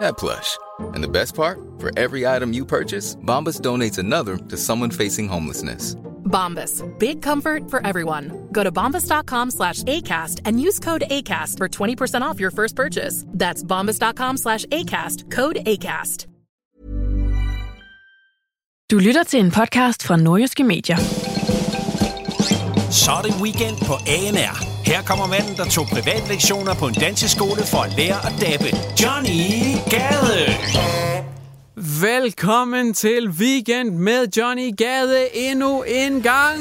that 0.00 0.16
plush. 0.16 0.58
And 0.94 1.02
the 1.02 1.08
best 1.08 1.34
part? 1.34 1.58
For 1.78 1.90
every 1.98 2.26
item 2.26 2.52
you 2.52 2.64
purchase, 2.64 3.16
Bombas 3.16 3.60
donates 3.60 3.98
another 3.98 4.36
to 4.36 4.56
someone 4.56 4.90
facing 4.90 5.28
homelessness. 5.28 5.94
Bombas. 6.24 6.82
Big 6.98 7.22
comfort 7.22 7.70
for 7.70 7.86
everyone. 7.86 8.48
Go 8.50 8.64
to 8.64 8.72
bombas.com 8.72 9.50
slash 9.50 9.82
ACAST 9.84 10.40
and 10.44 10.60
use 10.60 10.78
code 10.80 11.04
ACAST 11.10 11.58
for 11.58 11.68
20% 11.68 12.22
off 12.22 12.40
your 12.40 12.50
first 12.50 12.74
purchase. 12.74 13.24
That's 13.28 13.62
bombas.com 13.62 14.38
slash 14.38 14.64
ACAST. 14.66 15.30
Code 15.30 15.56
ACAST. 15.66 16.26
Du 18.90 18.98
lytter 18.98 19.24
til 19.24 19.40
en 19.40 19.50
podcast 19.50 20.02
fra 20.02 20.16
Nordjyske 20.16 20.64
Medier. 20.64 20.96
Så 22.90 23.12
er 23.12 23.22
det 23.22 23.34
weekend 23.40 23.76
på 23.86 23.94
ANR. 24.06 24.73
Her 24.86 25.02
kommer 25.02 25.26
manden, 25.26 25.56
der 25.56 25.64
tog 25.64 25.86
privatlektioner 25.86 26.74
på 26.74 26.86
en 26.86 26.94
danseskole 26.94 27.62
for 27.66 27.78
at 27.78 27.92
lære 27.96 28.26
at 28.26 28.32
dabbe. 28.40 28.76
Johnny 29.02 29.76
Gade. 29.90 30.54
Velkommen 32.00 32.94
til 32.94 33.28
Weekend 33.28 33.90
med 33.90 34.26
Johnny 34.36 34.76
Gade 34.76 35.36
endnu 35.36 35.82
en 35.82 36.22
gang. 36.22 36.60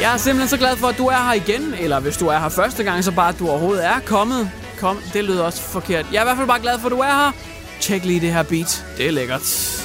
Jeg 0.00 0.12
er 0.12 0.16
simpelthen 0.16 0.48
så 0.48 0.56
glad 0.56 0.76
for, 0.76 0.86
at 0.86 0.98
du 0.98 1.06
er 1.06 1.26
her 1.26 1.32
igen. 1.32 1.74
Eller 1.80 2.00
hvis 2.00 2.16
du 2.16 2.26
er 2.26 2.38
her 2.38 2.48
første 2.48 2.84
gang, 2.84 3.04
så 3.04 3.12
bare 3.12 3.28
at 3.28 3.38
du 3.38 3.48
overhovedet 3.48 3.86
er 3.86 4.00
kommet. 4.06 4.50
Kom, 4.80 4.98
det 5.12 5.24
lyder 5.24 5.44
også 5.44 5.60
forkert. 5.62 6.06
Jeg 6.12 6.18
er 6.18 6.22
i 6.22 6.24
hvert 6.24 6.36
fald 6.36 6.48
bare 6.48 6.60
glad 6.60 6.78
for, 6.78 6.86
at 6.86 6.92
du 6.92 6.98
er 6.98 7.24
her. 7.24 7.32
Tjek 7.80 8.04
lige 8.04 8.20
det 8.20 8.32
her 8.32 8.42
beat. 8.42 8.84
Det 8.96 9.06
er 9.06 9.10
lækkert. 9.10 9.78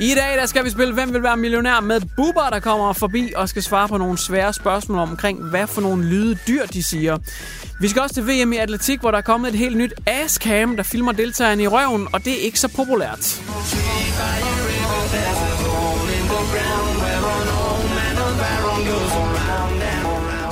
I 0.00 0.14
dag 0.14 0.36
der 0.40 0.46
skal 0.46 0.64
vi 0.64 0.70
spille 0.70 0.94
Hvem 0.94 1.12
vil 1.14 1.22
være 1.22 1.36
millionær 1.36 1.80
med 1.80 2.00
Bubber, 2.16 2.48
der 2.50 2.60
kommer 2.60 2.92
forbi 2.92 3.32
og 3.36 3.48
skal 3.48 3.62
svare 3.62 3.88
på 3.88 3.96
nogle 3.96 4.18
svære 4.18 4.52
spørgsmål 4.52 4.98
omkring, 4.98 5.42
hvad 5.42 5.66
for 5.66 5.80
nogle 5.80 6.04
lyde 6.04 6.38
dyr 6.48 6.66
de 6.66 6.82
siger. 6.82 7.18
Vi 7.80 7.88
skal 7.88 8.02
også 8.02 8.14
til 8.14 8.26
VM 8.26 8.52
i 8.52 8.56
atletik, 8.56 9.00
hvor 9.00 9.10
der 9.10 9.18
er 9.18 9.22
kommet 9.22 9.48
et 9.48 9.58
helt 9.58 9.76
nyt 9.76 9.94
asscam, 10.06 10.76
der 10.76 10.82
filmer 10.82 11.12
deltagerne 11.12 11.62
i 11.62 11.66
røven, 11.66 12.08
og 12.12 12.24
det 12.24 12.32
er 12.32 12.44
ikke 12.44 12.60
så 12.60 12.68
populært. 12.68 13.40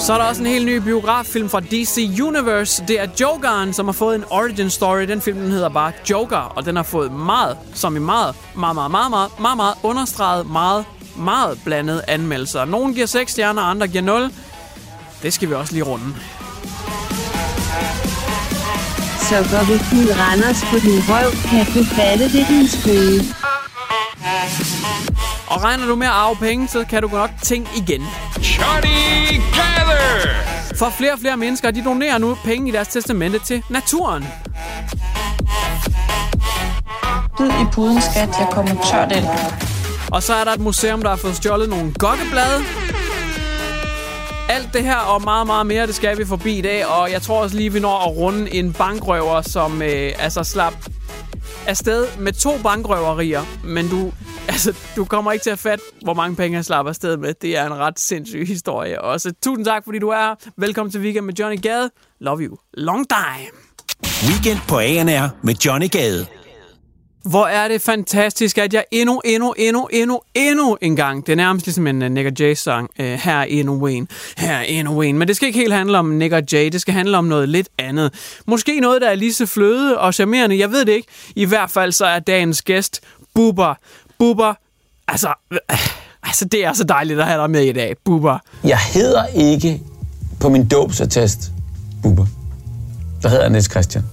Så 0.02 0.12
er 0.12 0.18
der 0.18 0.24
også 0.24 0.42
en 0.42 0.48
helt 0.48 0.66
ny 0.66 0.76
biograffilm 0.76 1.48
fra 1.48 1.60
DC 1.60 2.20
Universe. 2.22 2.84
Det 2.88 3.00
er 3.00 3.06
Jokeren, 3.20 3.72
som 3.72 3.86
har 3.86 3.92
fået 3.92 4.14
en 4.14 4.24
origin 4.30 4.70
story. 4.70 5.02
Den 5.02 5.20
film 5.20 5.38
den 5.38 5.50
hedder 5.50 5.68
bare 5.68 5.92
Joker, 6.10 6.36
og 6.36 6.64
den 6.64 6.76
har 6.76 6.82
fået 6.82 7.12
meget, 7.12 7.56
som 7.74 7.96
i 7.96 7.98
meget, 7.98 8.34
meget, 8.56 8.74
meget, 8.74 8.90
meget, 8.90 9.10
meget, 9.10 9.30
meget, 9.40 9.56
meget 9.56 9.74
understreget, 9.82 10.50
meget, 10.50 10.84
meget 11.16 11.60
blandede 11.64 12.02
anmeldelser. 12.08 12.64
Nogle 12.64 12.94
giver 12.94 13.06
6 13.06 13.32
stjerner, 13.32 13.62
andre 13.62 13.88
giver 13.88 14.02
0. 14.02 14.30
Det 15.22 15.32
skal 15.32 15.48
vi 15.48 15.54
også 15.54 15.72
lige 15.72 15.84
runde. 15.84 16.04
Så 19.28 19.36
går 19.36 19.72
vi 19.72 19.78
fuld 19.78 20.18
Randers 20.18 20.60
på 20.70 20.78
din 20.78 21.02
røv, 21.08 21.30
kan 21.50 21.66
du 21.74 21.84
fatte 21.84 22.24
det, 22.24 22.46
din 22.48 22.68
skøde. 22.68 23.24
Og 25.52 25.62
regner 25.62 25.86
du 25.86 25.96
med 25.96 26.06
at 26.06 26.12
arve 26.12 26.36
penge, 26.36 26.68
så 26.68 26.84
kan 26.90 27.02
du 27.02 27.08
nok 27.08 27.30
tænke 27.42 27.70
igen. 27.76 28.02
Johnny 28.36 29.40
Gade. 29.54 30.30
For 30.78 30.90
flere 30.90 31.12
og 31.12 31.18
flere 31.18 31.36
mennesker, 31.36 31.70
de 31.70 31.84
donerer 31.84 32.18
nu 32.18 32.36
penge 32.44 32.68
i 32.68 32.72
deres 32.72 32.88
testamente 32.88 33.38
til 33.38 33.62
naturen. 33.68 34.24
Død 37.38 37.50
i 37.50 37.64
puden, 37.72 38.00
skat. 38.02 38.28
Jeg 38.38 38.48
kommer 38.50 38.74
tørt 38.90 39.12
ind. 39.12 39.24
Og 40.12 40.22
så 40.22 40.34
er 40.34 40.44
der 40.44 40.52
et 40.52 40.60
museum, 40.60 41.02
der 41.02 41.08
har 41.08 41.16
fået 41.16 41.36
stjålet 41.36 41.68
nogle 41.68 41.92
gokkeblade. 41.98 42.60
Alt 44.48 44.68
det 44.72 44.84
her 44.84 44.96
og 44.96 45.22
meget, 45.22 45.46
meget 45.46 45.66
mere, 45.66 45.86
det 45.86 45.94
skal 45.94 46.18
vi 46.18 46.24
forbi 46.24 46.58
i 46.58 46.62
dag. 46.62 46.86
Og 46.86 47.10
jeg 47.12 47.22
tror 47.22 47.42
også 47.42 47.56
lige, 47.56 47.72
vi 47.72 47.80
når 47.80 47.98
at 47.98 48.16
runde 48.16 48.54
en 48.54 48.72
bankrøver, 48.72 49.42
som 49.42 49.82
øh, 49.82 50.12
altså 50.18 50.44
slap 50.44 50.74
afsted 51.66 52.06
med 52.18 52.32
to 52.32 52.58
bankrøverier. 52.62 53.42
Men 53.64 53.88
du, 53.88 54.12
altså, 54.48 54.74
du 54.96 55.04
kommer 55.04 55.32
ikke 55.32 55.42
til 55.42 55.50
at 55.50 55.58
fatte, 55.58 55.84
hvor 56.02 56.14
mange 56.14 56.36
penge 56.36 56.56
jeg 56.56 56.64
slapper 56.64 56.90
afsted 56.90 57.16
med. 57.16 57.34
Det 57.42 57.56
er 57.56 57.66
en 57.66 57.74
ret 57.74 58.00
sindssyg 58.00 58.46
historie. 58.46 59.00
Og 59.00 59.20
så 59.20 59.32
tusind 59.42 59.64
tak, 59.64 59.84
fordi 59.84 59.98
du 59.98 60.08
er 60.08 60.16
her. 60.16 60.34
Velkommen 60.56 60.92
til 60.92 61.00
Weekend 61.00 61.26
med 61.26 61.34
Johnny 61.34 61.62
Gade. 61.62 61.90
Love 62.20 62.40
you. 62.40 62.58
Long 62.74 63.06
time. 63.08 63.50
Weekend 64.28 64.58
på 64.68 64.78
ANR 64.78 65.28
med 65.42 65.54
Johnny 65.54 65.90
Gade. 65.90 66.26
Hvor 67.24 67.46
er 67.46 67.68
det 67.68 67.80
fantastisk, 67.80 68.58
at 68.58 68.74
jeg 68.74 68.84
endnu, 68.90 69.20
endnu, 69.24 69.52
endnu, 69.58 69.88
endnu, 69.92 70.20
endnu 70.34 70.78
en 70.80 70.96
gang, 70.96 71.26
det 71.26 71.32
er 71.32 71.36
nærmest 71.36 71.66
ligesom 71.66 71.86
en 71.86 72.02
uh, 72.02 72.08
Nick 72.08 72.40
Jay-sang, 72.40 72.90
uh, 72.98 73.04
her 73.04 73.36
er 73.36 73.44
endnu 73.44 73.86
en, 73.86 74.08
her 74.36 74.52
er 74.52 74.62
endnu 74.62 75.02
en, 75.02 75.18
men 75.18 75.28
det 75.28 75.36
skal 75.36 75.46
ikke 75.46 75.58
helt 75.58 75.72
handle 75.72 75.98
om 75.98 76.06
Nick 76.06 76.52
Jay, 76.52 76.68
det 76.72 76.80
skal 76.80 76.94
handle 76.94 77.18
om 77.18 77.24
noget 77.24 77.48
lidt 77.48 77.68
andet. 77.78 78.40
Måske 78.46 78.80
noget, 78.80 79.02
der 79.02 79.08
er 79.08 79.14
lige 79.14 79.32
så 79.32 79.46
fløde 79.46 79.98
og 79.98 80.14
charmerende, 80.14 80.58
jeg 80.58 80.70
ved 80.70 80.84
det 80.84 80.92
ikke. 80.92 81.08
I 81.36 81.44
hvert 81.44 81.70
fald 81.70 81.92
så 81.92 82.06
er 82.06 82.18
dagens 82.18 82.62
gæst 82.62 83.00
Bubber. 83.34 83.74
Bubber, 84.22 84.54
altså, 85.08 85.28
øh, 85.52 85.58
altså 86.22 86.44
det 86.44 86.64
er 86.64 86.72
så 86.72 86.84
dejligt 86.84 87.20
at 87.20 87.26
have 87.26 87.40
dig 87.42 87.50
med 87.50 87.62
i 87.62 87.72
dag, 87.72 87.96
Bubber. 88.04 88.38
Jeg 88.64 88.78
hedder 88.78 89.26
ikke 89.26 89.80
på 90.40 90.48
min 90.48 90.68
dåbsattest 90.68 91.52
Bubber. 92.02 92.26
Der 93.22 93.28
hedder 93.28 93.42
jeg 93.42 93.50
Niels 93.50 93.70
Christian. 93.70 94.04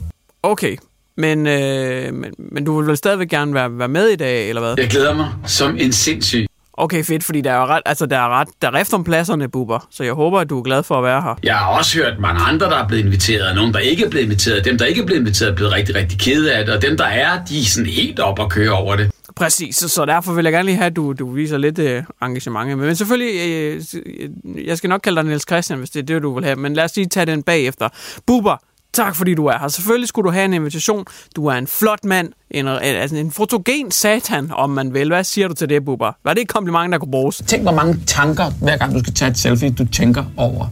Okay, 0.43 0.77
men, 1.17 1.47
øh, 1.47 2.13
men, 2.13 2.31
men 2.37 2.65
du 2.65 2.77
vil 2.79 2.87
vel 2.87 2.97
stadigvæk 2.97 3.29
gerne 3.29 3.53
være, 3.53 3.77
være 3.79 3.87
med 3.87 4.07
i 4.07 4.15
dag, 4.15 4.49
eller 4.49 4.61
hvad? 4.61 4.75
Jeg 4.77 4.87
glæder 4.87 5.15
mig 5.15 5.29
som 5.45 5.77
en 5.77 5.93
sindssyg. 5.93 6.47
Okay, 6.73 7.03
fedt, 7.03 7.23
fordi 7.23 7.41
der 7.41 7.51
er 7.51 7.65
ret, 7.67 7.81
altså 7.85 8.05
der 8.05 8.17
er 8.17 8.39
ret, 8.39 8.47
der 8.61 8.67
er 8.67 8.73
rift 8.73 8.93
om 8.93 9.03
pladserne, 9.03 9.49
Bubber, 9.49 9.87
så 9.91 10.03
jeg 10.03 10.13
håber, 10.13 10.39
at 10.39 10.49
du 10.49 10.59
er 10.59 10.63
glad 10.63 10.83
for 10.83 10.95
at 10.95 11.03
være 11.03 11.21
her. 11.21 11.35
Jeg 11.43 11.55
har 11.55 11.67
også 11.67 11.97
hørt 11.97 12.19
mange 12.19 12.41
andre, 12.41 12.65
der 12.65 12.83
er 12.83 12.87
blevet 12.87 13.03
inviteret, 13.05 13.49
og 13.49 13.55
nogen, 13.55 13.73
der 13.73 13.79
ikke 13.79 14.05
er 14.05 14.09
blevet 14.09 14.25
inviteret. 14.25 14.65
Dem, 14.65 14.77
der 14.77 14.85
ikke 14.85 15.01
er 15.01 15.05
blevet 15.05 15.19
inviteret, 15.19 15.51
er 15.51 15.55
blevet 15.55 15.73
rigtig, 15.73 15.95
rigtig 15.95 16.19
kede 16.19 16.53
af 16.53 16.65
det, 16.65 16.75
og 16.75 16.81
dem, 16.81 16.97
der 16.97 17.05
er, 17.05 17.45
de 17.45 17.59
er 17.59 17.63
sådan 17.63 17.89
helt 17.89 18.19
op 18.19 18.39
og 18.39 18.49
køre 18.49 18.71
over 18.71 18.95
det. 18.95 19.11
Præcis, 19.39 19.75
så, 19.75 19.89
så 19.89 20.05
derfor 20.05 20.33
vil 20.33 20.43
jeg 20.43 20.53
gerne 20.53 20.65
lige 20.65 20.75
have, 20.75 20.85
at 20.85 20.95
du, 20.95 21.13
du 21.13 21.31
viser 21.31 21.57
lidt 21.57 21.79
øh, 21.79 22.03
engagement. 22.21 22.77
Men 22.77 22.95
selvfølgelig, 22.95 23.49
øh, 23.49 23.83
øh, 24.05 24.67
jeg 24.67 24.77
skal 24.77 24.87
nok 24.87 25.01
kalde 25.01 25.15
dig 25.15 25.25
Niels 25.25 25.45
Christian, 25.47 25.79
hvis 25.79 25.89
det 25.89 25.99
er 25.99 26.03
det, 26.03 26.21
du 26.21 26.33
vil 26.33 26.43
have, 26.43 26.55
men 26.55 26.73
lad 26.73 26.83
os 26.83 26.95
lige 26.95 27.07
tage 27.07 27.25
den 27.25 27.43
bagefter. 27.43 27.89
Buber, 28.25 28.57
Tak 28.93 29.15
fordi 29.15 29.35
du 29.35 29.45
er 29.45 29.57
her. 29.61 29.67
Selvfølgelig 29.67 30.09
skulle 30.09 30.27
du 30.27 30.33
have 30.33 30.45
en 30.45 30.53
invitation. 30.53 31.05
Du 31.35 31.45
er 31.45 31.53
en 31.53 31.67
flot 31.67 32.05
mand. 32.05 32.29
En, 32.51 32.67
øh, 32.67 32.79
altså 32.81 33.15
en 33.15 33.31
fotogen 33.31 33.91
satan, 33.91 34.51
om 34.51 34.69
man 34.69 34.93
vil. 34.93 35.07
Hvad 35.07 35.23
siger 35.23 35.47
du 35.47 35.53
til 35.53 35.69
det, 35.69 35.85
Bubber? 35.85 36.11
Var 36.23 36.33
det 36.33 36.41
et 36.41 36.47
kompliment, 36.47 36.91
der 36.91 36.97
kunne 36.97 37.11
bruges? 37.11 37.43
Tænk, 37.47 37.63
hvor 37.63 37.71
mange 37.71 37.99
tanker, 38.07 38.49
hver 38.49 38.77
gang 38.77 38.93
du 38.93 38.99
skal 38.99 39.13
tage 39.13 39.31
et 39.31 39.37
selfie, 39.37 39.71
du 39.71 39.85
tænker 39.85 40.23
over. 40.37 40.67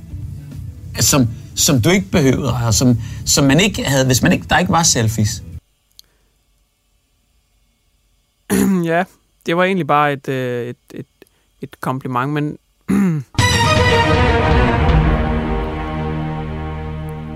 Altså, 0.96 1.10
som, 1.10 1.28
som 1.56 1.82
du 1.82 1.90
ikke 1.90 2.08
behøvede, 2.12 2.54
og 2.66 2.74
som, 2.74 2.98
som 3.26 3.46
man 3.46 3.60
ikke 3.60 3.84
havde, 3.84 4.06
hvis 4.06 4.24
man 4.24 4.32
ikke, 4.32 4.46
der 4.50 4.58
ikke 4.58 4.72
var 4.72 4.84
selfies. 4.84 5.44
Ja, 8.88 9.04
det 9.46 9.58
var 9.58 9.64
egentlig 9.64 9.88
bare 9.88 10.14
et, 10.14 10.30
øh, 10.30 10.68
et, 10.70 10.78
et, 10.94 11.06
et 11.62 11.82
kompliment, 11.82 12.34
men... 12.34 12.58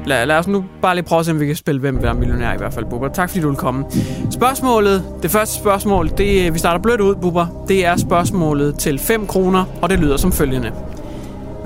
lad, 0.06 0.26
lad 0.26 0.38
os 0.38 0.48
nu 0.48 0.66
bare 0.82 0.96
lige 0.96 1.06
prøve 1.06 1.20
at 1.20 1.26
se, 1.26 1.32
om 1.32 1.40
vi 1.40 1.46
kan 1.46 1.56
spille 1.56 1.82
Hvem 1.82 1.96
vil 1.96 2.04
være 2.04 2.14
millionær 2.14 2.54
i 2.54 2.58
hvert 2.58 2.74
fald, 2.74 2.86
Bubber. 2.86 3.08
Tak 3.08 3.30
fordi 3.30 3.42
du 3.42 3.48
vil 3.48 3.58
komme. 3.58 3.86
Spørgsmålet, 4.32 5.06
det 5.24 5.32
første 5.32 5.60
spørgsmål, 5.60 6.10
det, 6.18 6.48
øh, 6.48 6.54
vi 6.54 6.60
starter 6.60 6.82
blødt 6.82 7.02
ud, 7.02 7.16
Bubber. 7.16 7.66
Det 7.68 7.86
er 7.86 7.96
spørgsmålet 7.96 8.80
til 8.80 9.00
5 9.00 9.28
kroner, 9.28 9.66
og 9.82 9.90
det 9.90 10.00
lyder 10.00 10.18
som 10.18 10.32
følgende. 10.32 10.72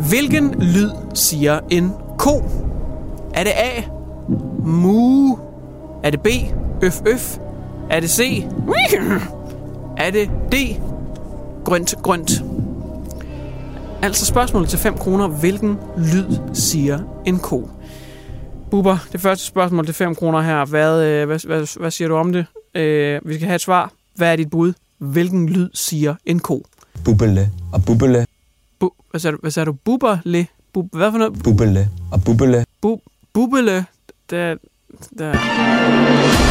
Hvilken 0.09 0.55
lyd 0.61 0.89
siger 1.13 1.59
en 1.69 1.93
ko? 2.17 2.43
Er 3.33 3.43
det 3.43 3.51
A? 3.51 3.81
Mu? 4.59 5.37
Er 6.03 6.09
det 6.09 6.21
B? 6.21 6.27
Øf 6.83 7.01
øf? 7.07 7.37
Er 7.89 7.99
det 7.99 8.09
C? 8.09 8.45
Er 9.97 10.11
det 10.11 10.29
D. 10.51 10.55
Grønt, 11.65 11.95
grønt. 12.03 12.43
Altså 14.01 14.25
spørgsmålet 14.25 14.69
til 14.69 14.79
5 14.79 14.97
kroner. 14.97 15.27
Hvilken 15.27 15.77
lyd 15.97 16.37
siger 16.53 16.99
en 17.25 17.39
ko? 17.39 17.69
Bubber, 18.71 18.97
det 19.11 19.21
første 19.21 19.45
spørgsmål 19.45 19.85
til 19.85 19.95
5 19.95 20.15
kroner 20.15 20.41
her. 20.41 20.65
Hvad, 20.65 21.03
øh, 21.03 21.27
hvad, 21.27 21.47
hvad, 21.47 21.79
hvad 21.79 21.91
siger 21.91 22.07
du 22.07 22.15
om 22.15 22.33
det? 22.33 22.45
Øh, 22.75 23.21
vi 23.25 23.33
skal 23.33 23.45
have 23.45 23.55
et 23.55 23.61
svar. 23.61 23.91
Hvad 24.15 24.31
er 24.31 24.35
dit 24.35 24.49
bud? 24.49 24.73
Hvilken 24.97 25.49
lyd 25.49 25.69
siger 25.73 26.15
en 26.25 26.39
ko? 26.39 26.65
Bubbele 27.05 27.51
og 27.73 27.85
bubbele. 27.85 28.25
Bu, 28.79 28.91
hvad 29.11 29.19
sagde 29.19 29.35
du? 29.35 29.37
Hvad 29.41 29.51
sagde 29.51 29.65
du? 29.65 29.73
Bubberle? 29.73 30.47
Bub, 30.73 30.85
hvad 30.91 31.11
for 31.11 31.17
noget? 31.17 31.43
Bubbele 31.43 31.89
og 32.11 32.23
bubbele. 32.23 32.65
Bu, 32.81 33.01
bubbele. 33.33 33.85
Der, 34.29 34.55
der. 35.17 36.44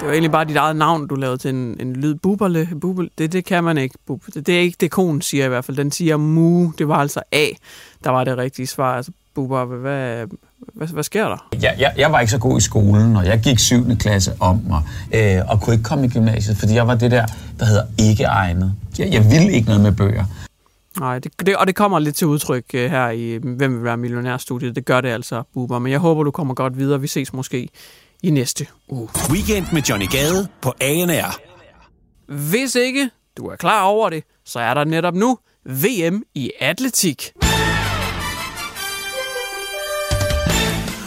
Det 0.00 0.06
var 0.06 0.12
egentlig 0.12 0.30
bare 0.30 0.44
dit 0.44 0.56
eget 0.56 0.76
navn, 0.76 1.06
du 1.06 1.14
lavede 1.14 1.38
til 1.38 1.50
en, 1.50 1.76
en 1.80 1.96
lyd. 1.96 2.14
Bubberle, 2.14 2.68
bubberle. 2.80 3.10
Det, 3.18 3.32
det 3.32 3.44
kan 3.44 3.64
man 3.64 3.78
ikke. 3.78 3.94
Bub. 4.06 4.22
Det, 4.34 4.46
det 4.46 4.56
er 4.56 4.60
ikke 4.60 4.76
det, 4.80 4.90
konen 4.90 5.22
siger 5.22 5.44
i 5.44 5.48
hvert 5.48 5.64
fald. 5.64 5.76
Den 5.76 5.92
siger 5.92 6.16
mu. 6.16 6.72
Det 6.78 6.88
var 6.88 6.96
altså 6.96 7.22
A, 7.32 7.46
der 8.04 8.10
var 8.10 8.24
det 8.24 8.38
rigtige 8.38 8.66
svar. 8.66 8.96
Altså, 8.96 9.12
bubber, 9.34 9.64
hvad, 9.64 10.26
hvad, 10.74 10.88
hvad 10.88 11.02
sker 11.02 11.28
der? 11.28 11.48
Jeg, 11.62 11.76
jeg, 11.78 11.94
jeg 11.96 12.12
var 12.12 12.20
ikke 12.20 12.30
så 12.30 12.38
god 12.38 12.58
i 12.58 12.60
skolen, 12.60 13.16
og 13.16 13.26
jeg 13.26 13.40
gik 13.40 13.58
7. 13.58 13.96
klasse 13.96 14.32
om 14.40 14.60
mig, 14.68 14.82
øh, 15.14 15.40
og 15.48 15.60
kunne 15.60 15.74
ikke 15.74 15.84
komme 15.84 16.06
i 16.06 16.08
gymnasiet, 16.08 16.56
fordi 16.56 16.74
jeg 16.74 16.86
var 16.86 16.94
det 16.94 17.10
der, 17.10 17.26
der 17.58 17.64
hedder 17.64 17.84
ikke 17.98 18.24
egnet. 18.24 18.74
Jeg, 18.98 19.12
jeg 19.12 19.24
ville 19.24 19.52
ikke 19.52 19.66
noget 19.66 19.82
med 19.82 19.92
bøger. 19.92 20.24
Nej, 21.00 21.18
det, 21.18 21.32
det, 21.46 21.56
og 21.56 21.66
det 21.66 21.74
kommer 21.74 21.98
lidt 21.98 22.16
til 22.16 22.26
udtryk 22.26 22.64
uh, 22.74 22.80
her 22.80 23.10
i 23.10 23.38
Hvem 23.42 23.76
vil 23.76 23.84
være 23.84 23.96
millionærstudiet. 23.96 24.76
Det 24.76 24.84
gør 24.84 25.00
det 25.00 25.08
altså, 25.08 25.42
Bubber. 25.54 25.78
Men 25.78 25.92
jeg 25.92 26.00
håber, 26.00 26.22
du 26.22 26.30
kommer 26.30 26.54
godt 26.54 26.78
videre. 26.78 27.00
Vi 27.00 27.06
ses 27.06 27.32
måske 27.32 27.68
i 28.22 28.30
næste 28.30 28.66
uge. 28.88 29.08
Weekend 29.30 29.66
med 29.72 29.82
Johnny 29.82 30.08
Gade 30.10 30.48
på 30.62 30.74
ANR. 30.80 31.40
Hvis 32.48 32.74
ikke 32.74 33.10
du 33.36 33.46
er 33.46 33.56
klar 33.56 33.82
over 33.82 34.10
det, 34.10 34.24
så 34.44 34.60
er 34.60 34.74
der 34.74 34.84
netop 34.84 35.14
nu 35.14 35.38
VM 35.64 36.22
i 36.34 36.50
atletik. 36.60 37.32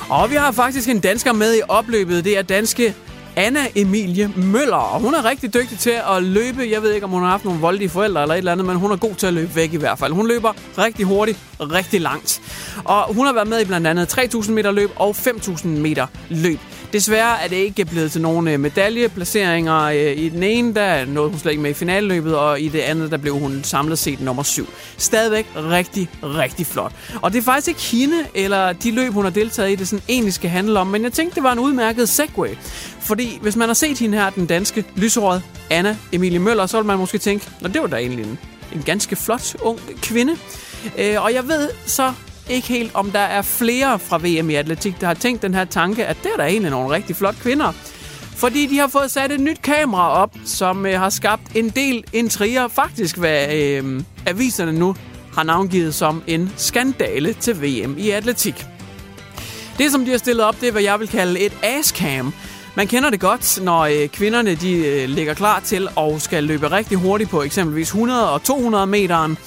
Og 0.10 0.30
vi 0.30 0.36
har 0.36 0.52
faktisk 0.52 0.90
en 0.90 1.00
dansker 1.00 1.34
med 1.34 1.58
i 1.58 1.62
opløbet. 1.70 2.24
Det 2.24 2.38
er 2.38 2.42
danske 2.42 2.96
Anna 3.36 3.60
Emilie 3.76 4.28
Møller, 4.36 4.76
og 4.76 5.00
hun 5.00 5.14
er 5.14 5.26
rigtig 5.26 5.54
dygtig 5.54 5.80
til 5.80 5.96
at 6.16 6.24
løbe. 6.24 6.70
Jeg 6.72 6.82
ved 6.82 6.92
ikke, 6.94 7.06
om 7.06 7.10
hun 7.12 7.22
har 7.24 7.30
haft 7.30 7.46
nogle 7.46 7.60
voldelige 7.60 7.90
forældre 7.90 8.22
eller 8.22 8.36
et 8.36 8.38
eller 8.38 8.52
andet, 8.52 8.66
men 8.68 8.76
hun 8.76 8.92
er 8.92 8.96
god 8.96 9.16
til 9.16 9.28
at 9.28 9.34
løbe 9.34 9.56
væk 9.56 9.74
i 9.74 9.78
hvert 9.78 10.00
fald. 10.00 10.14
Hun 10.14 10.28
løber 10.28 10.54
rigtig 10.78 11.06
hurtigt, 11.06 11.40
rigtig 11.72 12.02
langt. 12.02 12.42
Og 12.84 13.14
hun 13.14 13.26
har 13.26 13.34
været 13.34 13.48
med 13.48 13.62
i 13.62 13.66
blandt 13.66 13.88
andet 13.88 14.18
3.000 14.18 14.52
meter 14.52 14.72
løb 14.72 14.90
og 14.96 15.16
5.000 15.28 15.68
meter 15.68 16.08
løb. 16.30 16.60
Desværre 16.94 17.44
er 17.44 17.48
det 17.48 17.56
ikke 17.56 17.86
blevet 17.86 18.12
til 18.12 18.22
nogen 18.22 18.48
øh, 18.48 18.60
medaljeplaceringer. 18.60 19.82
Øh, 19.82 20.18
I 20.18 20.30
den 20.30 20.44
ene, 20.44 20.76
der 20.76 21.06
nåede 21.06 21.30
hun 21.30 21.40
slet 21.40 21.52
ikke 21.52 21.62
med 21.64 21.72
i 21.72 21.74
finaleløbet, 21.74 22.36
og 22.36 22.62
i 22.62 22.68
det 22.68 22.80
andet, 22.80 23.12
der 23.12 23.18
blev 23.18 23.40
hun 23.40 23.64
samlet 23.64 24.00
set 24.00 24.22
nummer 24.22 24.44
7. 24.44 24.68
Stadigvæk 24.98 25.48
rigtig, 25.56 26.10
rigtig 26.24 26.66
flot. 26.66 26.92
Og 27.22 27.34
det 27.34 27.40
er 27.40 27.44
faktisk 27.44 27.68
ikke 27.68 27.82
hende, 27.82 28.16
eller 28.36 28.74
de 28.74 28.92
løb, 28.92 29.14
hun 29.14 29.24
har 29.24 29.32
deltaget 29.32 29.72
i, 29.72 29.76
det 29.76 29.88
sådan 29.88 30.04
egentlig 30.10 30.34
skal 30.34 30.50
handle 30.50 30.80
om, 30.80 30.88
men 30.88 31.04
jeg 31.04 31.14
tænkte, 31.14 31.36
det 31.36 31.44
var 31.44 31.52
en 31.52 31.60
udmærket 31.60 32.10
segway. 32.10 32.50
Fordi 33.00 33.40
hvis 33.42 33.56
man 33.56 33.70
har 33.70 33.74
set 33.74 34.00
hende 34.00 34.18
her, 34.18 34.30
den 34.30 34.46
danske 34.46 34.86
lyserød 34.96 35.40
Anna 35.70 35.98
Emilie 36.12 36.40
Møller, 36.40 36.66
så 36.66 36.78
vil 36.78 36.86
man 36.86 36.98
måske 36.98 37.18
tænke, 37.18 37.50
at 37.66 37.74
det 37.74 37.82
var 37.82 37.88
da 37.88 37.96
egentlig 37.96 38.26
en, 38.26 38.40
en 38.74 38.82
ganske 38.86 39.16
flot 39.16 39.56
ung 39.62 39.80
kvinde. 40.02 40.38
Øh, 40.98 41.24
og 41.24 41.34
jeg 41.34 41.48
ved 41.48 41.70
så 41.86 42.14
ikke 42.50 42.68
helt, 42.68 42.92
om 42.96 43.12
der 43.12 43.20
er 43.20 43.42
flere 43.42 44.00
fra 44.00 44.18
VM 44.18 44.50
i 44.50 44.56
atletik, 44.56 45.02
der 45.02 45.08
har 45.08 45.14
tænkt 45.14 45.42
den 45.42 45.54
her 45.54 45.66
tanke, 45.66 46.06
at 46.06 46.18
det 46.24 46.32
er 46.34 46.38
der 46.38 46.46
egentlig 46.46 46.72
nogle 46.72 46.96
rigtig 46.96 47.16
flotte 47.16 47.40
kvinder. 47.42 47.72
Fordi 48.36 48.66
de 48.66 48.78
har 48.78 48.88
fået 48.88 49.12
sat 49.12 49.32
et 49.32 49.40
nyt 49.40 49.62
kamera 49.62 50.10
op, 50.10 50.36
som 50.46 50.86
øh, 50.86 51.00
har 51.00 51.10
skabt 51.10 51.56
en 51.56 51.70
del 51.70 52.04
intriger. 52.14 52.68
Faktisk 52.68 53.18
hvad 53.18 53.56
øh, 53.56 54.02
aviserne 54.26 54.72
nu 54.72 54.96
har 55.34 55.44
navngivet 55.44 55.96
som 55.96 56.24
en 56.28 56.54
skandale 56.58 57.34
til 57.34 57.62
VM 57.62 57.96
i 57.98 58.10
atletik. 58.10 58.66
Det, 59.78 59.92
som 59.92 60.06
de 60.06 60.12
har 60.12 60.18
stillet 60.18 60.46
op, 60.46 60.62
det 60.62 60.68
er, 60.68 60.72
hvad 60.72 60.82
jeg 60.82 61.00
vil 61.00 61.08
kalde 61.08 61.40
et 61.40 61.58
ascam. 61.64 62.34
Man 62.76 62.88
kender 62.88 63.10
det 63.10 63.20
godt, 63.20 63.60
når 63.64 63.82
øh, 63.82 64.08
kvinderne 64.08 64.56
de 64.56 64.74
øh, 64.74 65.10
ligger 65.10 65.34
klar 65.34 65.60
til 65.60 65.88
og 65.96 66.22
skal 66.22 66.44
løbe 66.44 66.72
rigtig 66.72 66.98
hurtigt 66.98 67.30
på 67.30 67.44
eksempelvis 67.44 67.88
100 67.88 68.32
og 68.32 68.44
200 68.44 68.88
meteren. 68.88 69.38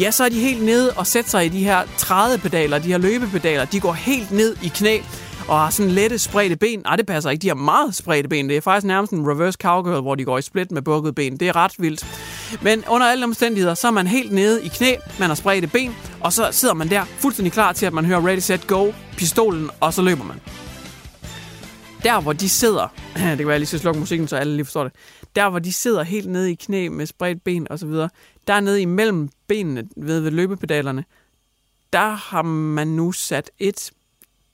Ja, 0.00 0.10
så 0.10 0.24
er 0.24 0.28
de 0.28 0.40
helt 0.40 0.64
nede 0.64 0.92
og 0.96 1.06
sætter 1.06 1.30
sig 1.30 1.46
i 1.46 1.48
de 1.48 1.64
her 1.64 1.82
trædepedaler, 1.96 2.78
de 2.78 2.88
her 2.88 2.98
løbepedaler. 2.98 3.64
De 3.64 3.80
går 3.80 3.92
helt 3.92 4.30
ned 4.30 4.56
i 4.62 4.68
knæ 4.68 4.98
og 5.48 5.60
har 5.60 5.70
sådan 5.70 5.92
lette 5.92 6.18
spredte 6.18 6.56
ben. 6.56 6.80
Nej, 6.84 6.96
det 6.96 7.06
passer 7.06 7.30
ikke. 7.30 7.42
De 7.42 7.48
har 7.48 7.54
meget 7.54 7.94
spredte 7.94 8.28
ben. 8.28 8.48
Det 8.48 8.56
er 8.56 8.60
faktisk 8.60 8.86
nærmest 8.86 9.12
en 9.12 9.30
reverse 9.30 9.58
cowgirl, 9.62 10.00
hvor 10.00 10.14
de 10.14 10.24
går 10.24 10.38
i 10.38 10.42
split 10.42 10.70
med 10.72 10.82
bukket 10.82 11.14
ben. 11.14 11.36
Det 11.36 11.48
er 11.48 11.56
ret 11.56 11.72
vildt. 11.78 12.06
Men 12.62 12.84
under 12.88 13.06
alle 13.06 13.24
omstændigheder, 13.24 13.74
så 13.74 13.86
er 13.86 13.92
man 13.92 14.06
helt 14.06 14.32
nede 14.32 14.64
i 14.64 14.68
knæ, 14.68 14.94
man 15.18 15.28
har 15.28 15.34
spredte 15.34 15.66
ben, 15.66 15.96
og 16.20 16.32
så 16.32 16.48
sidder 16.50 16.74
man 16.74 16.90
der 16.90 17.04
fuldstændig 17.18 17.52
klar 17.52 17.72
til, 17.72 17.86
at 17.86 17.92
man 17.92 18.04
hører 18.04 18.26
ready, 18.26 18.38
set, 18.38 18.66
go, 18.66 18.92
pistolen, 19.16 19.70
og 19.80 19.94
så 19.94 20.02
løber 20.02 20.24
man 20.24 20.36
der 22.04 22.20
hvor 22.20 22.32
de 22.32 22.48
sidder, 22.48 22.88
det 23.14 23.22
kan 23.22 23.24
være, 23.24 23.38
at 23.38 23.48
jeg 23.48 23.58
lige 23.58 23.66
skal 23.66 23.80
slukke 23.80 24.00
musikken, 24.00 24.28
så 24.28 24.36
alle 24.36 24.56
lige 24.56 24.64
forstår 24.64 24.84
det, 24.84 24.92
der 25.36 25.48
hvor 25.48 25.58
de 25.58 25.72
sidder 25.72 26.02
helt 26.02 26.28
nede 26.28 26.52
i 26.52 26.54
knæ 26.54 26.88
med 26.88 27.06
spredt 27.06 27.44
ben 27.44 27.66
og 27.70 27.78
så 27.78 27.86
videre, 27.86 28.08
der 28.46 28.60
nede 28.60 28.82
imellem 28.82 29.28
benene 29.48 29.84
ved, 29.96 30.20
ved 30.20 30.30
løbepedalerne, 30.30 31.04
der 31.92 32.10
har 32.10 32.42
man 32.42 32.88
nu 32.88 33.12
sat 33.12 33.50
et 33.58 33.90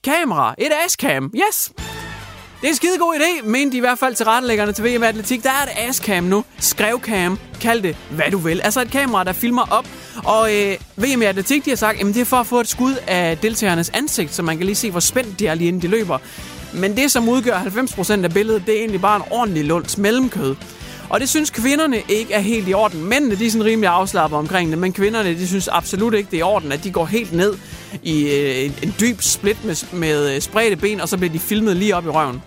kamera, 0.03 0.55
et 0.57 0.71
ascam, 0.85 1.33
yes! 1.35 1.73
Det 2.61 2.67
er 2.67 2.71
en 2.71 2.75
skide 2.75 2.97
god 2.97 3.15
idé, 3.15 3.47
mente 3.47 3.71
de 3.71 3.77
i 3.77 3.79
hvert 3.79 3.99
fald 3.99 4.15
til 4.15 4.25
rettelæggerne 4.25 4.71
til 4.73 4.85
VM 4.85 5.03
Atletik. 5.03 5.43
Der 5.43 5.49
er 5.49 5.63
et 5.63 5.89
ascam 5.89 6.23
nu, 6.23 6.43
skrevcam, 6.59 7.39
kald 7.61 7.81
det 7.81 7.97
hvad 8.11 8.31
du 8.31 8.37
vil. 8.37 8.61
Altså 8.61 8.81
et 8.81 8.91
kamera, 8.91 9.23
der 9.23 9.33
filmer 9.33 9.67
op. 9.71 9.87
Og 10.25 10.55
øh, 10.55 10.77
VM 10.95 11.21
Atletik, 11.21 11.65
de 11.65 11.69
har 11.69 11.77
sagt, 11.77 11.99
at 11.99 12.05
det 12.05 12.17
er 12.17 12.25
for 12.25 12.37
at 12.37 12.47
få 12.47 12.59
et 12.59 12.67
skud 12.67 12.95
af 13.07 13.37
deltagernes 13.37 13.89
ansigt, 13.89 14.33
så 14.33 14.43
man 14.43 14.57
kan 14.57 14.65
lige 14.65 14.75
se, 14.75 14.91
hvor 14.91 14.99
spændt 14.99 15.39
de 15.39 15.47
er 15.47 15.53
lige 15.53 15.67
inden 15.67 15.81
de 15.81 15.87
løber. 15.87 16.17
Men 16.73 16.97
det, 16.97 17.11
som 17.11 17.29
udgør 17.29 17.57
90% 17.57 18.23
af 18.23 18.33
billedet, 18.33 18.63
det 18.65 18.75
er 18.75 18.79
egentlig 18.79 19.01
bare 19.01 19.15
en 19.15 19.23
ordentlig 19.31 19.65
lunds 19.65 19.97
mellemkød. 19.97 20.55
Og 21.09 21.19
det 21.19 21.29
synes 21.29 21.49
kvinderne 21.49 22.01
ikke 22.09 22.33
er 22.33 22.39
helt 22.39 22.67
i 22.67 22.73
orden. 22.73 23.05
Mændene 23.05 23.35
de 23.35 23.45
er 23.45 23.51
sådan 23.51 23.65
rimelig 23.65 23.89
afslappet 23.89 24.39
omkring 24.39 24.69
det, 24.69 24.77
men 24.77 24.93
kvinderne 24.93 25.29
de 25.29 25.47
synes 25.47 25.67
absolut 25.67 26.13
ikke, 26.13 26.31
det 26.31 26.37
er 26.37 26.39
i 26.39 26.43
orden, 26.43 26.71
at 26.71 26.83
de 26.83 26.91
går 26.91 27.05
helt 27.05 27.33
ned 27.33 27.53
i 28.03 28.23
øh, 28.23 28.65
en, 28.65 28.75
en 28.83 28.95
dyb 28.99 29.21
split 29.21 29.65
med, 29.65 29.85
med 29.93 30.35
øh, 30.35 30.41
spredte 30.41 30.75
ben, 30.75 31.01
og 31.01 31.09
så 31.09 31.17
bliver 31.17 31.31
de 31.31 31.39
filmet 31.39 31.77
lige 31.77 31.95
op 31.95 32.05
i 32.05 32.09
røven. 32.09 32.41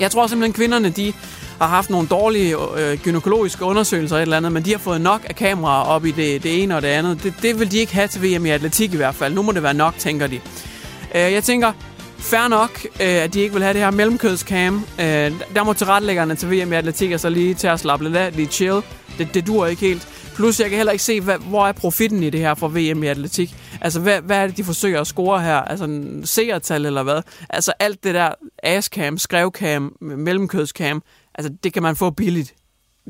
Jeg 0.00 0.10
tror 0.10 0.26
simpelthen, 0.26 0.52
kvinderne 0.52 0.90
de 0.90 1.12
har 1.60 1.68
haft 1.68 1.90
nogle 1.90 2.08
dårlige 2.08 2.56
øh, 2.78 2.98
gynækologiske 2.98 3.64
undersøgelser 3.64 4.16
eller 4.16 4.22
et 4.22 4.22
eller 4.22 4.36
andet, 4.36 4.52
men 4.52 4.64
de 4.64 4.70
har 4.70 4.78
fået 4.78 5.00
nok 5.00 5.20
af 5.28 5.36
kameraer 5.36 5.84
op 5.84 6.06
i 6.06 6.10
det, 6.10 6.42
det 6.42 6.62
ene 6.62 6.76
og 6.76 6.82
det 6.82 6.88
andet. 6.88 7.22
Det, 7.22 7.34
det 7.42 7.60
vil 7.60 7.72
de 7.72 7.78
ikke 7.78 7.94
have 7.94 8.08
til 8.08 8.22
VM 8.22 8.46
i 8.46 8.50
atletik 8.50 8.92
i 8.92 8.96
hvert 8.96 9.14
fald. 9.14 9.34
Nu 9.34 9.42
må 9.42 9.52
det 9.52 9.62
være 9.62 9.74
nok, 9.74 9.94
tænker 9.98 10.26
de. 10.26 10.40
Øh, 11.14 11.32
jeg 11.32 11.44
tænker, 11.44 11.72
Fær 12.20 12.48
nok, 12.48 12.84
øh, 12.84 12.90
at 13.00 13.34
de 13.34 13.40
ikke 13.40 13.54
vil 13.54 13.62
have 13.62 13.74
det 13.74 13.82
her 13.82 13.90
mellemkødscam. 13.90 14.74
Øh, 15.00 15.06
der 15.54 15.64
må 15.64 15.72
tilrettelæggerne 15.72 16.34
til 16.34 16.50
VM 16.50 16.72
i 16.72 16.76
atletik 16.76 17.18
så 17.18 17.28
lige 17.28 17.54
til 17.54 17.66
at 17.66 17.80
slappe 17.80 18.04
lidt 18.04 18.16
af, 18.16 18.36
lige 18.36 18.48
chill. 18.48 18.82
Det, 19.18 19.34
det 19.34 19.46
dur 19.46 19.66
ikke 19.66 19.80
helt. 19.80 20.08
Plus, 20.34 20.60
jeg 20.60 20.68
kan 20.68 20.76
heller 20.76 20.92
ikke 20.92 21.04
se, 21.04 21.20
hvad, 21.20 21.38
hvor 21.38 21.66
er 21.66 21.72
profitten 21.72 22.22
i 22.22 22.30
det 22.30 22.40
her 22.40 22.54
for 22.54 22.68
VM 22.68 23.02
i 23.02 23.06
atletik. 23.06 23.54
Altså, 23.80 24.00
hvad, 24.00 24.20
hvad 24.20 24.36
er 24.38 24.46
det, 24.46 24.56
de 24.56 24.64
forsøger 24.64 25.00
at 25.00 25.06
score 25.06 25.42
her? 25.42 25.56
Altså, 25.56 25.84
en 25.84 26.26
seertal 26.26 26.86
eller 26.86 27.02
hvad? 27.02 27.22
Altså, 27.50 27.72
alt 27.78 28.04
det 28.04 28.14
der 28.14 28.34
ascam, 28.62 29.18
skrevcam, 29.18 29.96
mellemkødscam, 30.00 31.02
altså, 31.34 31.52
det 31.64 31.72
kan 31.72 31.82
man 31.82 31.96
få 31.96 32.10
billigt. 32.10 32.54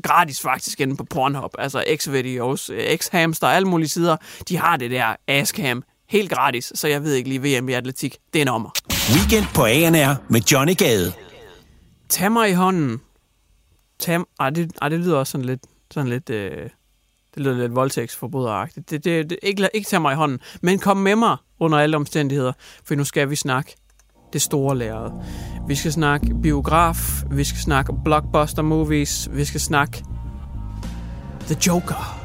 Gratis 0.03 0.41
faktisk 0.41 0.81
inde 0.81 0.95
på 0.95 1.03
Pornhub. 1.03 1.51
Altså, 1.59 1.83
X-Videos, 1.87 2.69
X-Hamster, 2.95 3.47
alle 3.47 3.67
mulige 3.67 3.89
sider. 3.89 4.17
De 4.49 4.57
har 4.57 4.77
det 4.77 4.91
der 4.91 5.15
Askam 5.27 5.83
helt 6.11 6.31
gratis, 6.31 6.71
så 6.75 6.87
jeg 6.87 7.03
ved 7.03 7.13
ikke 7.13 7.29
lige 7.29 7.59
VM 7.59 7.69
i 7.69 7.73
atletik. 7.73 8.17
Det 8.33 8.39
er 8.39 8.43
en 8.43 8.47
ommer. 8.47 8.69
Weekend 9.15 9.45
på 9.55 9.65
ANR 9.65 10.15
med 10.29 10.41
Johnny 10.41 10.77
Gade. 10.77 11.13
Tag 12.09 12.31
mig 12.31 12.49
i 12.49 12.53
hånden. 12.53 13.01
Tag... 13.99 14.19
Ej, 14.39 14.49
det, 14.49 14.71
ej, 14.81 14.89
det 14.89 14.99
lyder 14.99 15.17
også 15.17 15.31
sådan 15.31 15.45
lidt... 15.45 15.61
Sådan 15.91 16.09
lidt 16.09 16.29
øh, 16.29 16.69
det 17.35 17.43
lyder 17.43 17.57
lidt 17.57 17.75
voldtægtsforbryderagtigt. 17.75 18.89
Det, 18.89 19.03
det, 19.03 19.29
det, 19.29 19.39
ikke, 19.43 19.69
ikke 19.73 19.89
tag 19.89 20.01
mig 20.01 20.13
i 20.13 20.15
hånden, 20.15 20.39
men 20.61 20.79
kom 20.79 20.97
med 20.97 21.15
mig 21.15 21.37
under 21.59 21.77
alle 21.77 21.97
omstændigheder, 21.97 22.53
for 22.85 22.95
nu 22.95 23.03
skal 23.03 23.29
vi 23.29 23.35
snakke 23.35 23.75
det 24.33 24.41
store 24.41 24.77
lærred. 24.77 25.11
Vi 25.67 25.75
skal 25.75 25.91
snakke 25.91 26.35
biograf, 26.41 27.23
vi 27.31 27.43
skal 27.43 27.59
snakke 27.59 27.93
blockbuster 28.03 28.61
movies, 28.61 29.29
vi 29.31 29.45
skal 29.45 29.61
snakke 29.61 30.03
The 31.47 31.57
Joker. 31.67 32.20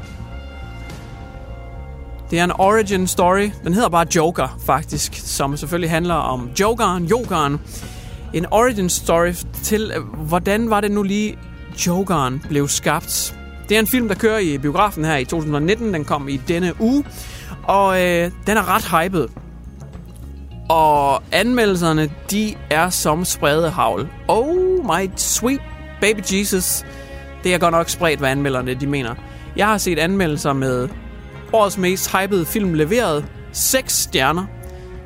Det 2.31 2.39
er 2.39 2.43
en 2.43 2.51
origin 2.51 3.07
story. 3.07 3.49
Den 3.63 3.73
hedder 3.73 3.89
bare 3.89 4.05
Joker, 4.15 4.59
faktisk, 4.65 5.11
som 5.15 5.57
selvfølgelig 5.57 5.89
handler 5.89 6.13
om 6.13 6.49
Jokeren, 6.59 7.05
Jokeren. 7.05 7.59
En 8.33 8.45
origin 8.51 8.89
story 8.89 9.33
til, 9.63 9.91
øh, 9.95 10.03
hvordan 10.03 10.69
var 10.69 10.81
det 10.81 10.91
nu 10.91 11.03
lige, 11.03 11.37
Jokeren 11.87 12.43
blev 12.49 12.67
skabt. 12.67 13.39
Det 13.69 13.75
er 13.75 13.79
en 13.79 13.87
film, 13.87 14.07
der 14.07 14.15
kører 14.15 14.39
i 14.39 14.57
biografen 14.57 15.05
her 15.05 15.17
i 15.17 15.25
2019. 15.25 15.93
Den 15.93 16.05
kom 16.05 16.27
i 16.27 16.37
denne 16.37 16.73
uge. 16.79 17.05
Og 17.63 18.01
øh, 18.01 18.31
den 18.47 18.57
er 18.57 18.75
ret 18.75 19.03
hyped. 19.03 19.27
Og 20.69 21.23
anmeldelserne, 21.31 22.09
de 22.31 22.55
er 22.69 22.89
som 22.89 23.25
havl. 23.73 24.09
Oh 24.27 24.55
my 24.85 25.09
sweet 25.15 25.61
baby 26.01 26.19
Jesus. 26.31 26.85
Det 27.43 27.53
er 27.53 27.57
godt 27.57 27.71
nok 27.71 27.89
spredt, 27.89 28.19
hvad 28.19 28.29
anmelderne 28.29 28.73
de 28.73 28.87
mener. 28.87 29.15
Jeg 29.55 29.67
har 29.67 29.77
set 29.77 29.99
anmeldelser 29.99 30.53
med 30.53 30.89
årets 31.53 31.77
mest 31.77 32.15
hypede 32.15 32.45
film 32.45 32.73
leveret 32.73 33.25
6 33.51 33.93
stjerner. 33.93 34.45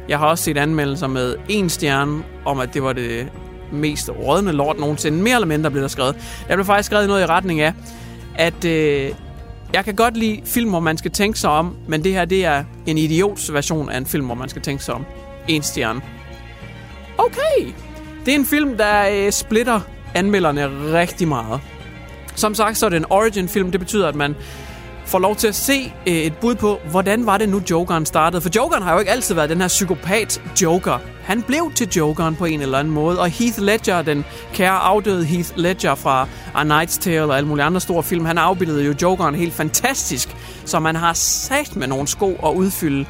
Jeg 0.10 0.20
har 0.20 0.28
også 0.28 0.44
set 0.44 0.58
anmeldelser 0.58 1.08
med 1.08 1.36
en 1.50 1.70
stjerne 1.70 2.24
om, 2.46 2.60
at 2.60 2.74
det 2.74 2.84
var 2.84 2.94
det 2.94 3.28
mest 3.72 4.10
rådne 4.10 4.52
lort 4.52 4.80
nogensinde. 4.80 5.24
Mere 5.24 5.36
eller 5.36 5.48
mindre 5.48 5.72
blev 5.72 5.82
der 5.82 5.88
skrevet. 5.88 6.16
Der 6.48 6.56
blev 6.56 6.66
faktisk 6.66 6.86
skrevet 6.86 7.08
noget 7.08 7.22
i 7.22 7.26
retning 7.26 7.62
af, 7.62 7.74
at 8.36 8.66
øh, 8.66 9.12
jeg 9.74 9.86
kan 9.86 9.96
godt 9.96 10.18
lide 10.18 10.42
film, 10.46 10.70
hvor 10.70 10.80
man 10.80 10.98
skal 10.98 11.12
tænke 11.12 11.40
sig 11.40 11.50
om, 11.50 11.76
men 11.88 12.04
det 12.04 12.14
her 12.14 12.26
det 12.26 12.46
er 12.46 12.64
en 12.86 12.98
idiots 12.98 13.54
version 13.54 13.90
af 13.90 13.98
en 13.98 14.06
film, 14.06 14.26
hvor 14.26 14.36
man 14.36 14.50
skal 14.50 14.62
tænke 14.62 14.84
sig 14.84 14.94
om. 14.94 15.06
En 15.48 15.64
stjerne. 15.64 16.02
Okay. 17.18 17.74
Det 18.26 18.34
er 18.34 18.36
en 18.36 18.46
film, 18.46 18.78
der 18.78 19.10
øh, 19.12 19.32
splitter 19.32 19.80
anmelderne 20.16 20.94
rigtig 20.94 21.28
meget. 21.28 21.62
Som 22.36 22.56
sagt, 22.56 22.78
så 22.78 22.86
er 22.86 22.90
det 22.90 22.98
en 22.98 23.06
origin-film. 23.10 23.72
Det 23.72 23.80
betyder, 23.80 24.08
at 24.08 24.16
man 24.16 24.36
får 25.12 25.20
lov 25.20 25.36
til 25.36 25.48
at 25.48 25.56
se 25.56 25.94
øh, 26.08 26.14
et 26.14 26.34
bud 26.38 26.56
på, 26.56 26.80
hvordan 26.92 27.26
var 27.26 27.38
det 27.38 27.50
nu, 27.50 27.62
Jokeren 27.70 28.06
startede. 28.06 28.42
For 28.42 28.50
Jokeren 28.56 28.84
har 28.84 28.94
jo 28.94 29.00
ikke 29.00 29.12
altid 29.12 29.36
været 29.36 29.50
den 29.50 29.62
her 29.62 29.68
psykopat-joker. 29.68 31.00
Han 31.24 31.42
blev 31.42 31.72
til 31.76 31.90
Jokeren 31.90 32.36
på 32.36 32.46
en 32.46 32.62
eller 32.62 32.78
anden 32.78 32.94
måde, 32.94 33.20
og 33.20 33.30
Heath 33.30 33.60
Ledger, 33.60 34.02
den 34.02 34.26
kære 34.54 34.78
afdøde 34.80 35.26
Heath 35.26 35.50
Ledger 35.56 35.96
fra 35.96 36.28
A 36.56 36.64
Knight's 36.64 37.00
Tale 37.00 37.24
og 37.24 37.38
alle 37.38 37.48
mulige 37.48 37.66
andre 37.66 37.82
store 37.82 38.04
film, 38.04 38.26
han 38.26 38.38
afbildede 38.38 38.86
jo 38.86 38.94
Jokeren 39.02 39.36
helt 39.36 39.54
fantastisk, 39.54 40.36
så 40.66 40.80
man 40.80 40.96
har 40.96 41.14
sat 41.14 41.76
med 41.76 41.88
nogle 41.88 42.08
sko 42.08 42.40
at 42.46 42.54
udfylde 42.54 43.06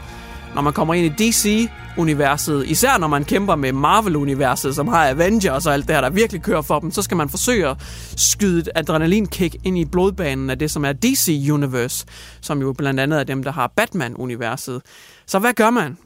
når 0.55 0.62
man 0.62 0.74
kommer 0.74 0.93
ind 0.93 1.05
i 1.05 1.29
DC 1.29 1.70
DC-universet, 1.91 2.65
især 2.67 2.98
når 2.98 3.07
man 3.07 3.25
kæmper 3.25 3.55
med 3.55 3.74
Marvel-universet, 3.74 4.75
som 4.75 4.88
har 4.88 5.10
Avengers 5.10 5.65
og 5.65 5.74
alt 5.74 5.88
det 5.88 5.95
her, 5.95 6.01
der 6.01 6.10
virkelig 6.10 6.41
kører 6.41 6.62
for 6.62 6.79
dem, 6.79 6.91
så 6.91 7.01
skal 7.01 7.17
man 7.17 7.29
forsøge 7.29 7.67
at 7.67 7.77
skyde 8.17 8.60
et 8.60 8.69
adrenalinkick 8.75 9.55
ind 9.63 9.77
i 9.77 9.86
blodbanen 9.86 10.50
af 10.50 10.60
det, 10.60 10.71
som 10.71 10.86
er 10.86 10.93
DC-universe, 10.93 12.05
som 12.41 12.62
jo 12.62 12.74
blandt 12.74 13.00
andet 13.00 13.19
er 13.19 13.24
dem, 13.24 13.43
der 13.43 13.51
har 13.51 13.71
Batman-universet. 13.75 14.81
Så 15.27 15.39
hvad 15.39 15.53
gør 15.53 15.69
man? 15.69 15.98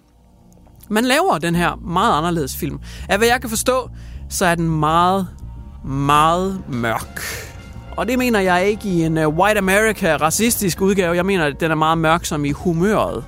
Man 0.90 1.06
laver 1.06 1.38
den 1.38 1.56
her 1.56 1.76
meget 1.76 2.18
anderledes 2.18 2.58
film. 2.58 2.80
Af 3.10 3.18
hvad 3.18 3.28
jeg 3.28 3.42
kan 3.42 3.50
forstå, 3.50 3.90
så 4.30 4.46
er 4.46 4.56
den 4.56 4.80
meget, 4.80 5.28
meget 5.86 6.62
mørk. 6.70 7.22
Og 7.98 8.08
det 8.08 8.18
mener 8.18 8.40
jeg 8.40 8.68
ikke 8.68 8.90
i 8.90 9.04
en 9.04 9.18
øh, 9.18 9.28
white 9.28 9.58
America 9.58 10.18
racistisk 10.18 10.82
udgave. 10.82 11.16
Jeg 11.16 11.26
mener, 11.26 11.46
at 11.46 11.60
den 11.60 11.72
er 11.72 11.76
meget 11.76 11.98
mørk 11.98 12.26
som 12.26 12.46
i 12.46 12.52
humøret. 12.52 13.24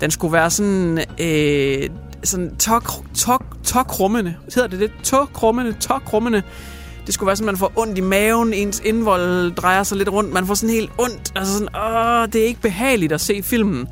Den 0.00 0.10
skulle 0.10 0.32
være 0.32 0.50
sådan... 0.50 1.04
Øh, 1.20 1.88
sådan 2.24 2.56
tok, 2.56 2.90
tok, 3.14 3.44
tokrummende. 3.64 4.34
Hedder 4.54 4.68
det 4.68 4.80
det? 4.80 4.90
Tokrummende, 5.02 5.72
tokrummende. 5.72 6.42
Det 7.06 7.14
skulle 7.14 7.26
være 7.26 7.36
sådan, 7.36 7.46
man 7.46 7.56
får 7.56 7.72
ondt 7.76 7.98
i 7.98 8.00
maven, 8.00 8.52
ens 8.52 8.82
indvold 8.84 9.52
drejer 9.52 9.82
sig 9.82 9.98
lidt 9.98 10.08
rundt, 10.08 10.32
man 10.32 10.46
får 10.46 10.54
sådan 10.54 10.74
helt 10.74 10.90
ondt. 10.98 11.32
Altså 11.36 11.52
sådan, 11.52 11.68
åh, 11.76 12.26
det 12.32 12.42
er 12.42 12.46
ikke 12.46 12.60
behageligt 12.60 13.12
at 13.12 13.20
se 13.20 13.42
filmen, 13.42 13.88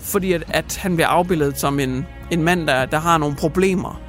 fordi 0.00 0.32
at, 0.32 0.44
at 0.48 0.76
han 0.76 0.94
bliver 0.94 1.08
afbildet 1.08 1.58
som 1.60 1.80
en, 1.80 2.06
en 2.30 2.42
mand, 2.42 2.66
der, 2.66 2.86
der 2.86 2.98
har 2.98 3.18
nogle 3.18 3.36
problemer. 3.36 4.00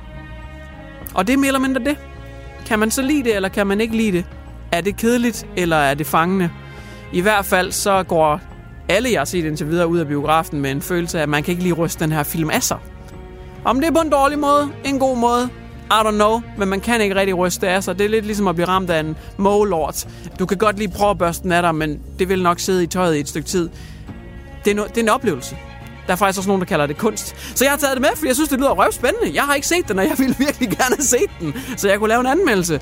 Og 1.13 1.27
det 1.27 1.33
er 1.33 1.38
mere 1.38 1.48
eller 1.48 1.60
mindre 1.60 1.83
det. 1.83 1.98
Kan 2.65 2.79
man 2.79 2.91
så 2.91 3.01
lide 3.01 3.24
det, 3.24 3.36
eller 3.36 3.50
kan 3.50 3.67
man 3.67 3.81
ikke 3.81 3.98
lide 3.98 4.12
det? 4.12 4.25
Er 4.71 4.81
det 4.81 4.98
kedeligt, 4.98 5.48
eller 5.55 5.77
er 5.77 5.93
det 5.93 6.07
fangende? 6.07 6.50
I 7.13 7.21
hvert 7.21 7.45
fald 7.45 7.71
så 7.71 8.03
går 8.03 8.41
alle, 8.90 9.12
jeg 9.12 9.20
har 9.20 9.26
set 9.26 9.46
indtil 9.46 9.68
videre 9.68 9.88
ud 9.88 10.00
af 10.00 10.08
biografen 10.08 10.62
med 10.62 10.72
en 10.72 10.82
følelse 10.82 11.18
af, 11.18 11.24
at 11.24 11.30
man 11.30 11.44
kan 11.44 11.52
ikke 11.52 11.64
lige 11.64 11.74
ryste 11.74 12.04
den 12.04 12.12
her 12.12 12.24
film 12.24 12.50
af 12.50 12.64
sig. 12.64 12.78
Om 13.66 13.80
det 13.80 13.88
er 13.88 13.92
på 13.92 14.00
en 14.00 14.10
dårlig 14.10 14.40
måde, 14.40 14.70
en 14.86 15.00
god 15.00 15.18
måde, 15.18 15.50
I 15.92 15.94
don't 15.94 16.12
know, 16.12 16.42
men 16.58 16.68
man 16.68 16.80
kan 16.82 17.02
ikke 17.02 17.16
rigtig 17.16 17.38
ryste 17.38 17.68
af 17.70 17.84
sig. 17.84 17.98
Det 18.00 18.06
er 18.06 18.10
lidt 18.10 18.26
ligesom 18.26 18.48
at 18.48 18.56
blive 18.56 18.68
ramt 18.68 18.90
af 18.90 19.00
en 19.00 19.16
målort. 19.38 20.08
Du 20.40 20.46
kan 20.46 20.58
godt 20.58 20.78
lige 20.78 20.90
prøve 20.90 21.10
at 21.12 21.18
børste 21.18 21.44
den 21.44 21.52
af 21.52 21.62
dig, 21.62 21.76
men 21.76 22.00
det 22.20 22.30
vil 22.30 22.44
nok 22.44 22.60
sidde 22.60 22.84
i 22.84 22.88
tøjet 22.88 23.16
i 23.16 23.20
et 23.20 23.30
stykke 23.30 23.48
tid. 23.48 23.70
Det 24.66 24.78
er, 24.80 24.84
no- 24.84 24.88
det 24.88 24.98
er 24.98 25.02
en 25.02 25.10
oplevelse. 25.10 25.58
Der 26.08 26.14
er 26.14 26.18
faktisk 26.18 26.40
også 26.40 26.50
nogen, 26.50 26.62
der 26.62 26.66
kalder 26.68 26.86
det 26.86 26.98
kunst. 26.98 27.58
Så 27.58 27.66
jeg 27.66 27.72
har 27.72 27.78
taget 27.78 27.94
det 27.94 28.02
med, 28.02 28.10
fordi 28.16 28.28
jeg 28.28 28.36
synes, 28.36 28.50
det 28.50 28.60
lyder 28.60 28.70
røvspændende. 28.72 29.32
Jeg 29.36 29.44
har 29.44 29.54
ikke 29.56 29.68
set 29.68 29.88
den, 29.88 30.00
og 30.00 30.06
jeg 30.06 30.16
ville 30.18 30.36
virkelig 30.40 30.70
gerne 30.70 30.96
have 30.96 31.04
set 31.06 31.30
den, 31.40 31.54
så 31.78 31.90
jeg 31.90 32.00
kunne 32.00 32.10
lave 32.10 32.20
en 32.20 32.28
anmeldelse. 32.28 32.82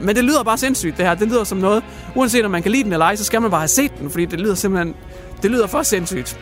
Men 0.00 0.16
det 0.16 0.24
lyder 0.24 0.42
bare 0.42 0.58
sindssygt, 0.58 0.96
det 0.96 1.06
her. 1.06 1.14
Det 1.14 1.28
lyder 1.28 1.44
som 1.44 1.58
noget, 1.58 1.82
uanset 2.14 2.44
om 2.44 2.50
man 2.50 2.62
kan 2.62 2.72
lide 2.72 2.84
den 2.84 2.92
eller 2.92 3.06
ej, 3.06 3.16
så 3.16 3.24
skal 3.24 3.42
man 3.42 3.50
bare 3.50 3.60
have 3.60 3.68
set 3.68 3.98
den, 3.98 4.10
fordi 4.10 4.24
det 4.24 4.40
lyder 4.40 4.54
simpelthen 4.54 4.94
det 5.42 5.50
lyder 5.50 5.66
for 5.66 5.82
sindssygt. 5.82 6.38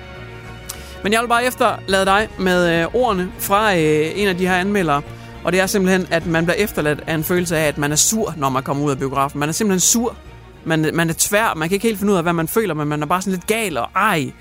Men 1.03 1.13
jeg 1.13 1.21
vil 1.21 1.29
bare 1.29 1.45
efterlade 1.45 2.05
dig 2.05 2.29
med 2.39 2.81
øh, 2.81 2.95
ordene 2.95 3.33
fra 3.39 3.77
øh, 3.77 4.11
en 4.15 4.29
af 4.29 4.37
de 4.37 4.47
her 4.47 4.57
anmeldere. 4.57 5.03
Og 5.45 5.53
det 5.53 5.61
er 5.61 5.67
simpelthen, 5.67 6.07
at 6.11 6.27
man 6.27 6.45
bliver 6.45 6.57
efterladt 6.57 7.01
af 7.07 7.15
en 7.15 7.25
følelse 7.25 7.57
af, 7.57 7.69
at 7.69 7.79
man 7.79 7.93
er 7.93 7.97
sur, 7.97 8.35
når 8.37 8.49
man 8.49 8.63
kommer 8.63 8.85
ud 8.85 8.91
af 8.91 8.99
biografen. 8.99 9.41
Man 9.41 9.49
er 9.49 9.53
simpelthen 9.53 9.81
sur. 9.81 10.17
Man, 10.65 10.91
man 10.95 11.11
er 11.11 11.15
tvær. 11.19 11.55
Man 11.57 11.69
kan 11.69 11.77
ikke 11.77 11.87
helt 11.87 11.99
finde 11.99 12.13
ud 12.13 12.17
af, 12.17 12.23
hvad 12.23 12.33
man 12.33 12.49
føler, 12.49 12.75
men 12.75 12.89
man 12.89 13.03
er 13.03 13.07
bare 13.07 13.23
sådan 13.23 13.33
lidt 13.33 13.47
gal 13.47 13.77
og 13.79 13.89
ej. 13.97 14.33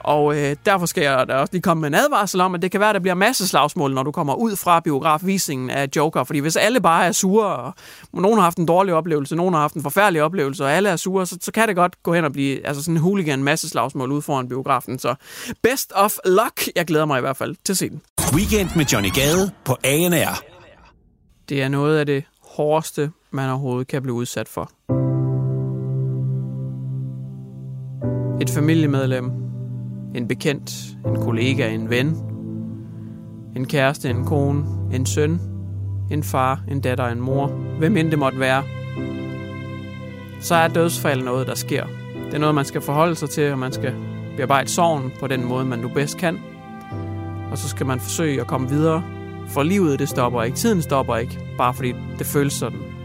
Og 0.00 0.36
øh, 0.36 0.56
derfor 0.66 0.86
skal 0.86 1.02
jeg 1.02 1.28
da 1.28 1.34
også 1.34 1.52
lige 1.52 1.62
komme 1.62 1.80
med 1.80 1.88
en 1.88 1.94
advarsel 1.94 2.40
om, 2.40 2.54
at 2.54 2.62
det 2.62 2.70
kan 2.70 2.80
være, 2.80 2.88
at 2.88 2.94
der 2.94 3.00
bliver 3.00 3.14
masse 3.14 3.48
slagsmål, 3.48 3.94
når 3.94 4.02
du 4.02 4.12
kommer 4.12 4.34
ud 4.34 4.56
fra 4.56 4.80
biografvisningen 4.80 5.70
af 5.70 5.88
Joker. 5.96 6.24
Fordi 6.24 6.38
hvis 6.38 6.56
alle 6.56 6.80
bare 6.80 7.06
er 7.06 7.12
sure, 7.12 7.46
og 7.46 7.74
nogen 8.12 8.38
har 8.38 8.44
haft 8.44 8.58
en 8.58 8.66
dårlig 8.66 8.94
oplevelse, 8.94 9.36
nogen 9.36 9.54
har 9.54 9.60
haft 9.60 9.74
en 9.74 9.82
forfærdelig 9.82 10.22
oplevelse, 10.22 10.64
og 10.64 10.72
alle 10.72 10.88
er 10.88 10.96
sure, 10.96 11.26
så, 11.26 11.38
så 11.40 11.52
kan 11.52 11.68
det 11.68 11.76
godt 11.76 12.02
gå 12.02 12.14
hen 12.14 12.24
og 12.24 12.32
blive 12.32 12.66
altså 12.66 12.82
sådan 12.82 12.94
en 12.94 13.00
hooligan 13.00 13.44
masse 13.44 13.68
slagsmål 13.68 14.12
ud 14.12 14.22
foran 14.22 14.48
biografen. 14.48 14.98
Så 14.98 15.14
best 15.62 15.92
of 15.94 16.12
luck. 16.24 16.68
Jeg 16.76 16.86
glæder 16.86 17.04
mig 17.04 17.18
i 17.18 17.20
hvert 17.20 17.36
fald 17.36 17.56
til 17.64 17.72
at 17.72 17.76
se 17.76 17.90
den. 17.90 18.00
Weekend 18.34 18.68
med 18.76 18.84
Johnny 18.84 19.10
Gade 19.14 19.50
på 19.64 19.76
ANR. 19.84 20.42
Det 21.48 21.62
er 21.62 21.68
noget 21.68 21.98
af 21.98 22.06
det 22.06 22.24
hårdeste, 22.42 23.10
man 23.30 23.50
overhovedet 23.50 23.88
kan 23.88 24.02
blive 24.02 24.14
udsat 24.14 24.48
for. 24.48 24.70
Et 28.42 28.50
familiemedlem 28.50 29.49
en 30.14 30.28
bekendt, 30.28 30.96
en 31.06 31.16
kollega, 31.16 31.68
en 31.68 31.90
ven, 31.90 32.16
en 33.56 33.66
kæreste, 33.66 34.10
en 34.10 34.24
kone, 34.24 34.64
en 34.92 35.06
søn, 35.06 35.40
en 36.10 36.22
far, 36.22 36.64
en 36.68 36.80
datter, 36.80 37.06
en 37.06 37.20
mor, 37.20 37.46
hvem 37.78 37.96
end 37.96 38.10
det 38.10 38.18
måtte 38.18 38.40
være, 38.40 38.62
så 40.40 40.54
er 40.54 40.68
dødsfald 40.68 41.22
noget, 41.22 41.46
der 41.46 41.54
sker. 41.54 41.84
Det 42.26 42.34
er 42.34 42.38
noget, 42.38 42.54
man 42.54 42.64
skal 42.64 42.80
forholde 42.80 43.14
sig 43.14 43.30
til, 43.30 43.52
og 43.52 43.58
man 43.58 43.72
skal 43.72 43.94
bearbejde 44.36 44.68
sorgen 44.68 45.12
på 45.20 45.26
den 45.26 45.44
måde, 45.44 45.64
man 45.64 45.78
nu 45.78 45.88
bedst 45.88 46.18
kan. 46.18 46.38
Og 47.50 47.58
så 47.58 47.68
skal 47.68 47.86
man 47.86 48.00
forsøge 48.00 48.40
at 48.40 48.46
komme 48.46 48.68
videre, 48.68 49.02
for 49.48 49.62
livet 49.62 49.98
det 49.98 50.08
stopper 50.08 50.42
ikke, 50.42 50.56
tiden 50.56 50.82
stopper 50.82 51.16
ikke, 51.16 51.38
bare 51.58 51.74
fordi 51.74 51.92
det 52.18 52.26
føles 52.26 52.52
sådan. 52.52 52.99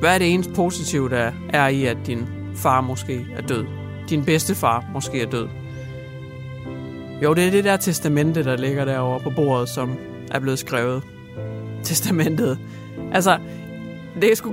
Hvad 0.00 0.14
er 0.14 0.18
det 0.18 0.34
eneste 0.34 0.52
positive, 0.52 1.08
der 1.08 1.32
er 1.48 1.68
i, 1.68 1.84
at 1.84 1.96
din 2.06 2.26
far 2.54 2.80
måske 2.80 3.26
er 3.36 3.42
død? 3.42 3.64
Din 4.10 4.24
bedste 4.24 4.54
far 4.54 4.84
måske 4.92 5.22
er 5.22 5.26
død? 5.26 5.48
Jo, 7.22 7.34
det 7.34 7.46
er 7.46 7.50
det 7.50 7.64
der 7.64 7.76
testamente, 7.76 8.44
der 8.44 8.56
ligger 8.56 8.84
derovre 8.84 9.20
på 9.20 9.30
bordet, 9.36 9.68
som 9.68 9.98
er 10.30 10.38
blevet 10.38 10.58
skrevet. 10.58 11.02
Testamentet. 11.82 12.58
Altså, 13.12 13.38
det 14.20 14.32
er 14.32 14.36
sgu 14.36 14.52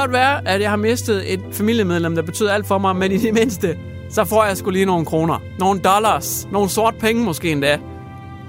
Godt 0.00 0.12
være, 0.12 0.48
at 0.48 0.60
jeg 0.60 0.70
har 0.70 0.76
mistet 0.76 1.32
et 1.32 1.40
familiemedlem, 1.52 2.14
der 2.14 2.22
betyder 2.22 2.52
alt 2.52 2.66
for 2.66 2.78
mig, 2.78 2.96
men 2.96 3.12
i 3.12 3.16
det 3.16 3.34
mindste, 3.34 3.78
så 4.10 4.24
får 4.24 4.44
jeg 4.44 4.56
skulle 4.56 4.78
lige 4.78 4.86
nogle 4.86 5.06
kroner. 5.06 5.38
Nogle 5.58 5.80
dollars. 5.80 6.48
Nogle 6.52 6.68
sort 6.68 6.94
penge 6.94 7.24
måske 7.24 7.52
endda. 7.52 7.78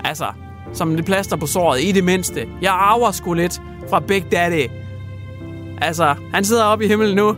Altså, 0.03 0.25
som 0.73 0.95
det 0.95 1.05
plaster 1.05 1.35
på 1.35 1.45
såret, 1.45 1.83
i 1.83 1.91
det 1.91 2.03
mindste. 2.03 2.47
Jeg 2.61 2.71
arver 2.73 3.11
sgu 3.11 3.33
lidt 3.33 3.61
fra 3.89 3.99
Big 3.99 4.31
Daddy. 4.31 4.69
Altså, 5.81 6.15
han 6.33 6.43
sidder 6.43 6.63
oppe 6.63 6.85
i 6.85 6.87
himlen 6.87 7.15
nu, 7.15 7.35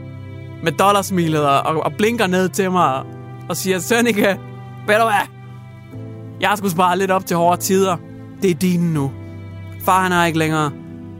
med 0.63 0.71
dollarsmilet 0.71 1.47
og, 1.47 1.83
og 1.83 1.93
blinker 1.97 2.27
ned 2.27 2.49
til 2.49 2.71
mig 2.71 3.03
og 3.49 3.57
siger, 3.57 3.79
Sønneke, 3.79 4.39
ved 4.87 4.95
du 4.95 5.03
hvad? 5.03 5.27
Jeg 6.41 6.49
har 6.49 6.55
sgu 6.55 6.69
spare 6.69 6.97
lidt 6.97 7.11
op 7.11 7.25
til 7.25 7.37
hårde 7.37 7.61
tider. 7.61 7.97
Det 8.41 8.51
er 8.51 8.55
dine 8.55 8.93
nu. 8.93 9.11
Far 9.85 10.03
han 10.03 10.11
er 10.11 10.25
ikke 10.25 10.39
længere, 10.39 10.71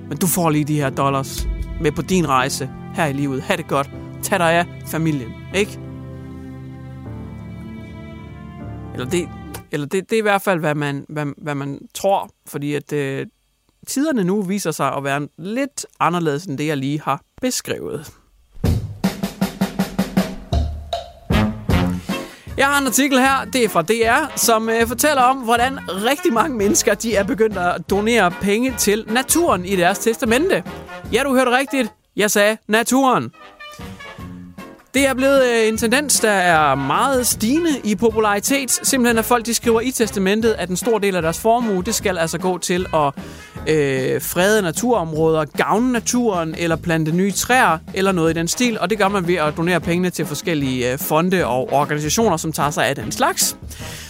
men 0.09 0.17
du 0.17 0.27
får 0.27 0.50
lige 0.50 0.65
de 0.65 0.75
her 0.75 0.89
dollars 0.89 1.47
med 1.81 1.91
på 1.91 2.01
din 2.01 2.29
rejse 2.29 2.69
her 2.93 3.05
i 3.05 3.13
livet. 3.13 3.41
Ha' 3.41 3.55
det 3.55 3.67
godt. 3.67 3.89
Tag 4.23 4.39
dig 4.39 4.51
af 4.51 4.65
familien, 4.88 5.31
ikke? 5.55 5.79
Eller 8.93 9.09
det, 9.09 9.29
Eller 9.71 9.88
det, 9.88 10.09
det 10.09 10.15
er 10.15 10.19
i 10.19 10.21
hvert 10.21 10.41
fald, 10.41 10.59
hvad 10.59 10.75
man, 10.75 11.05
hvad, 11.09 11.25
hvad 11.38 11.55
man 11.55 11.79
tror, 11.93 12.29
fordi 12.47 12.73
at 12.73 12.93
øh, 12.93 13.25
tiderne 13.88 14.23
nu 14.23 14.41
viser 14.41 14.71
sig 14.71 14.95
at 14.95 15.03
være 15.03 15.27
lidt 15.38 15.85
anderledes 16.00 16.45
end 16.45 16.57
det, 16.57 16.67
jeg 16.67 16.77
lige 16.77 17.01
har 17.01 17.21
beskrevet. 17.41 18.13
Jeg 22.57 22.65
har 22.65 22.81
en 22.81 22.88
artikel 22.88 23.19
her, 23.19 23.45
det 23.53 23.63
er 23.63 23.69
fra 23.69 23.81
DR, 23.81 24.38
som 24.38 24.69
øh, 24.69 24.88
fortæller 24.88 25.21
om, 25.21 25.38
hvordan 25.38 25.79
rigtig 25.89 26.33
mange 26.33 26.57
mennesker 26.57 26.93
de 26.93 27.15
er 27.15 27.23
begyndt 27.23 27.57
at 27.57 27.89
donere 27.89 28.31
penge 28.31 28.73
til 28.77 29.05
naturen 29.07 29.65
i 29.65 29.75
deres 29.75 30.00
testamente. 30.00 30.63
Ja, 31.13 31.23
du 31.23 31.35
hørte 31.35 31.57
rigtigt. 31.57 31.93
Jeg 32.15 32.32
sagde 32.32 32.58
naturen. 32.67 33.32
Det 34.93 35.07
er 35.07 35.13
blevet 35.13 35.43
øh, 35.43 35.67
en 35.67 35.77
tendens, 35.77 36.19
der 36.19 36.31
er 36.31 36.75
meget 36.75 37.27
stigende 37.27 37.69
i 37.83 37.95
popularitet. 37.95 38.71
Simpelthen 38.71 39.17
at 39.17 39.25
folk 39.25 39.45
de 39.45 39.53
skriver 39.53 39.81
i 39.81 39.91
testamentet, 39.91 40.55
at 40.57 40.69
en 40.69 40.75
stor 40.75 40.97
del 40.97 41.15
af 41.15 41.21
deres 41.21 41.39
formue, 41.39 41.83
det 41.83 41.95
skal 41.95 42.17
altså 42.17 42.38
gå 42.38 42.57
til 42.57 42.85
at 42.93 43.13
øh, 43.67 44.21
frede 44.21 44.62
naturområder, 44.62 45.45
gavne 45.45 45.91
naturen, 45.91 46.55
eller 46.57 46.75
plante 46.75 47.12
nye 47.12 47.31
træer, 47.31 47.77
eller 47.93 48.12
noget 48.12 48.31
i 48.35 48.39
den 48.39 48.47
stil. 48.47 48.79
Og 48.79 48.89
det 48.89 48.97
gør 48.97 49.07
man 49.07 49.27
ved 49.27 49.35
at 49.35 49.57
donere 49.57 49.79
pengene 49.79 50.09
til 50.09 50.25
forskellige 50.25 50.91
øh, 50.91 51.00
fonde 51.00 51.45
og 51.45 51.73
organisationer, 51.73 52.38
som 52.38 52.51
tager 52.51 52.69
sig 52.69 52.88
af 52.88 52.95
den 52.95 53.12
slags. 53.12 53.57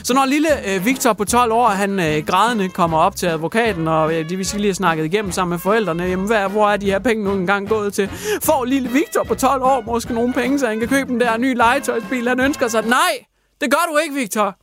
Så 0.03 0.13
når 0.13 0.25
lille 0.25 0.47
øh, 0.75 0.85
Victor 0.85 1.13
på 1.13 1.25
12 1.25 1.51
år, 1.51 1.67
han 1.67 1.99
øh, 1.99 2.25
grædende 2.25 2.69
kommer 2.69 2.97
op 2.97 3.15
til 3.15 3.25
advokaten, 3.25 3.87
og 3.87 4.13
øh, 4.13 4.29
de 4.29 4.35
vi 4.35 4.43
lige 4.53 4.65
have 4.65 4.73
snakket 4.73 5.05
igennem 5.05 5.31
sammen 5.31 5.49
med 5.49 5.59
forældrene, 5.59 6.03
jamen 6.03 6.25
hvad, 6.27 6.49
hvor 6.49 6.69
er 6.69 6.77
de 6.77 6.85
her 6.85 6.99
penge 6.99 7.23
nu 7.23 7.31
engang 7.31 7.69
gået 7.69 7.93
til? 7.93 8.09
Får 8.43 8.65
lille 8.65 8.89
Victor 8.89 9.23
på 9.23 9.35
12 9.35 9.61
år 9.61 9.83
måske 9.85 10.13
nogle 10.13 10.33
penge, 10.33 10.59
så 10.59 10.69
han 10.73 10.79
kan 10.79 10.89
købe 10.89 11.09
den 11.11 11.19
der 11.19 11.37
nye 11.37 11.53
legetøjsbil, 11.53 12.27
han 12.27 12.39
ønsker 12.39 12.67
sig? 12.67 12.85
Nej, 12.85 13.25
det 13.61 13.71
gør 13.71 13.91
du 13.91 13.97
ikke, 13.97 14.15
Victor. 14.15 14.57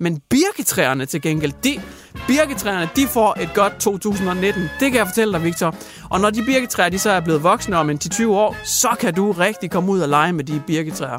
Men 0.00 0.20
birketræerne 0.30 1.06
til 1.06 1.22
gengæld, 1.22 1.52
de, 1.64 1.80
birketræerne, 2.26 2.88
de 2.96 3.06
får 3.06 3.36
et 3.40 3.50
godt 3.54 3.80
2019. 3.80 4.62
Det 4.62 4.70
kan 4.90 4.94
jeg 4.94 5.06
fortælle 5.06 5.32
dig, 5.32 5.44
Victor. 5.44 5.74
Og 6.10 6.20
når 6.20 6.30
de 6.30 6.42
birketræer, 6.44 6.88
de 6.88 6.98
så 6.98 7.10
er 7.10 7.20
blevet 7.20 7.42
voksne 7.42 7.76
om 7.76 7.90
en 7.90 7.98
20 7.98 8.36
år, 8.36 8.56
så 8.64 8.88
kan 9.00 9.14
du 9.14 9.32
rigtig 9.32 9.70
komme 9.70 9.92
ud 9.92 10.00
og 10.00 10.08
lege 10.08 10.32
med 10.32 10.44
de 10.44 10.62
birketræer. 10.66 11.18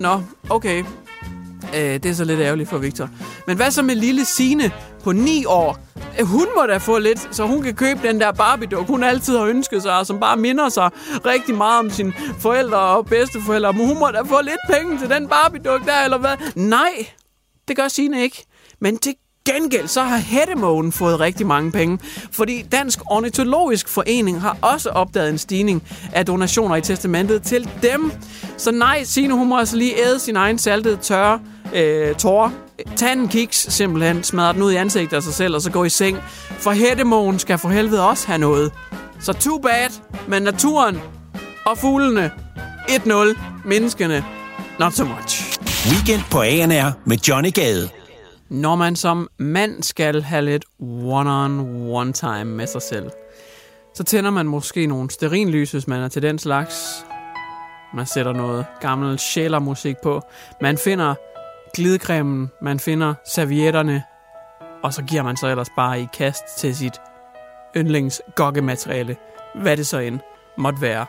Nå, 0.00 0.22
okay. 0.50 0.84
Øh, 1.74 1.80
det 1.80 2.06
er 2.06 2.12
så 2.12 2.24
lidt 2.24 2.40
ærgerligt 2.40 2.68
for 2.68 2.78
Victor. 2.78 3.10
Men 3.46 3.56
hvad 3.56 3.70
så 3.70 3.82
med 3.82 3.94
lille 3.94 4.24
Sine 4.24 4.72
på 5.02 5.12
9 5.12 5.44
år? 5.44 5.78
Øh, 6.20 6.26
hun 6.26 6.46
må 6.56 6.66
da 6.66 6.76
få 6.76 6.98
lidt, 6.98 7.36
så 7.36 7.46
hun 7.46 7.62
kan 7.62 7.74
købe 7.74 8.08
den 8.08 8.20
der 8.20 8.32
Barbie-duk, 8.32 8.86
hun 8.86 9.02
altid 9.02 9.36
har 9.36 9.44
ønsket 9.44 9.82
sig, 9.82 9.98
og 9.98 10.06
som 10.06 10.20
bare 10.20 10.36
minder 10.36 10.68
sig 10.68 10.90
rigtig 11.26 11.54
meget 11.54 11.78
om 11.78 11.90
sine 11.90 12.12
forældre 12.38 12.78
og 12.78 13.06
bedsteforældre. 13.06 13.72
Men 13.72 13.86
hun 13.86 13.98
må 13.98 14.06
da 14.06 14.20
få 14.20 14.42
lidt 14.42 14.60
penge 14.70 14.98
til 14.98 15.10
den 15.10 15.28
Barbie-duk 15.28 15.86
der, 15.86 16.04
eller 16.04 16.18
hvad? 16.18 16.36
Nej, 16.54 17.06
det 17.68 17.76
gør 17.76 17.88
Signe 17.88 18.22
ikke. 18.22 18.44
Men 18.80 18.98
til 18.98 19.14
gengæld 19.44 19.88
så 19.88 20.02
har 20.02 20.18
Hættemågen 20.18 20.92
fået 20.92 21.20
rigtig 21.20 21.46
mange 21.46 21.72
penge, 21.72 21.98
fordi 22.32 22.62
Dansk 22.62 22.98
Ornitologisk 23.06 23.88
Forening 23.88 24.40
har 24.40 24.56
også 24.60 24.90
opdaget 24.90 25.30
en 25.30 25.38
stigning 25.38 25.82
af 26.12 26.26
donationer 26.26 26.76
i 26.76 26.80
testamentet 26.80 27.42
til 27.42 27.70
dem. 27.82 28.12
Så 28.56 28.70
nej, 28.70 29.04
Signe, 29.04 29.34
hun 29.34 29.48
må 29.48 29.58
altså 29.58 29.76
lige 29.76 30.06
æde 30.06 30.18
sin 30.18 30.36
egen 30.36 30.58
saltede 30.58 30.96
tørre 30.96 31.40
øh, 31.74 32.14
tårer. 32.14 32.50
Tag 32.96 33.12
en 33.12 33.28
kiks, 33.28 33.56
simpelthen, 33.56 34.24
smadre 34.24 34.52
den 34.52 34.62
ud 34.62 34.72
i 34.72 34.76
ansigtet 34.76 35.16
af 35.16 35.22
sig 35.22 35.34
selv, 35.34 35.54
og 35.54 35.62
så 35.62 35.70
gå 35.70 35.84
i 35.84 35.88
seng. 35.88 36.18
For 36.58 36.70
Hættemågen 36.70 37.38
skal 37.38 37.58
for 37.58 37.68
helvede 37.68 38.08
også 38.08 38.26
have 38.26 38.38
noget. 38.38 38.72
Så 39.20 39.32
too 39.32 39.58
bad, 39.58 39.90
men 40.28 40.42
naturen 40.42 41.00
og 41.66 41.78
fuglene 41.78 42.30
1-0, 42.88 43.38
menneskene 43.64 44.24
not 44.78 44.92
so 44.92 45.04
much. 45.04 45.58
Weekend 45.90 46.22
på 46.30 46.40
ANR 46.40 46.92
med 47.04 47.16
Johnny 47.28 47.52
Gade. 47.52 47.88
Når 48.48 48.74
man 48.74 48.96
som 48.96 49.28
mand 49.38 49.82
skal 49.82 50.22
have 50.22 50.44
lidt 50.44 50.64
one-on-one 50.80 52.12
time 52.12 52.44
med 52.44 52.66
sig 52.66 52.82
selv, 52.82 53.10
så 53.94 54.04
tænder 54.04 54.30
man 54.30 54.46
måske 54.46 54.86
nogle 54.86 55.10
sterinlys, 55.10 55.70
hvis 55.70 55.88
man 55.88 56.02
er 56.02 56.08
til 56.08 56.22
den 56.22 56.38
slags. 56.38 57.04
Man 57.94 58.06
sætter 58.06 58.32
noget 58.32 58.66
gammel 58.80 59.18
sjælermusik 59.18 59.96
på. 60.02 60.22
Man 60.60 60.78
finder 60.78 61.14
glidecremen, 61.74 62.50
man 62.62 62.80
finder 62.80 63.14
servietterne, 63.26 64.02
og 64.82 64.94
så 64.94 65.02
giver 65.02 65.22
man 65.22 65.36
så 65.36 65.46
ellers 65.46 65.70
bare 65.76 66.00
i 66.00 66.06
kast 66.12 66.58
til 66.58 66.76
sit 66.76 67.00
yndlings 67.76 68.22
gokkemateriale, 68.36 69.16
hvad 69.54 69.76
det 69.76 69.86
så 69.86 69.98
end 69.98 70.20
måtte 70.58 70.80
være. 70.80 71.06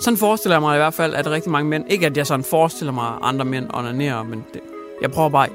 Sådan 0.00 0.16
forestiller 0.18 0.54
jeg 0.56 0.62
mig 0.62 0.76
i 0.76 0.78
hvert 0.78 0.94
fald, 0.94 1.14
at 1.14 1.26
rigtig 1.26 1.52
mange 1.52 1.70
mænd, 1.70 1.84
ikke 1.88 2.06
at 2.06 2.16
jeg 2.16 2.26
sådan 2.26 2.44
forestiller 2.44 2.92
mig, 2.92 3.08
at 3.08 3.18
andre 3.22 3.44
mænd 3.44 3.70
onanerer, 3.74 4.22
men 4.22 4.44
det, 4.54 4.60
jeg 5.02 5.10
prøver 5.10 5.28
bare, 5.28 5.48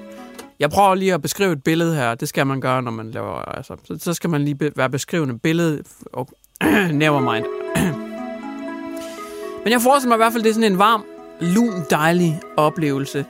jeg 0.59 0.69
prøver 0.69 0.95
lige 0.95 1.13
at 1.13 1.21
beskrive 1.21 1.51
et 1.51 1.63
billede 1.63 1.95
her. 1.95 2.15
Det 2.15 2.29
skal 2.29 2.47
man 2.47 2.61
gøre, 2.61 2.81
når 2.81 2.91
man 2.91 3.11
laver, 3.11 3.35
altså, 3.35 3.75
så, 3.83 3.97
så 3.99 4.13
skal 4.13 4.29
man 4.29 4.41
lige 4.41 4.55
be, 4.55 4.71
være 4.75 4.89
beskrivende 4.89 5.39
billede. 5.39 5.83
Og, 6.13 6.29
oh, 6.61 6.67
never 7.03 7.19
mind. 7.33 7.45
men 9.63 9.73
jeg 9.73 9.81
forestiller 9.81 10.07
mig 10.07 10.15
i 10.15 10.23
hvert 10.23 10.33
fald, 10.33 10.43
det 10.43 10.49
er 10.49 10.53
sådan 10.53 10.71
en 10.71 10.79
varm, 10.79 11.05
lun, 11.39 11.85
dejlig 11.89 12.41
oplevelse. 12.57 13.25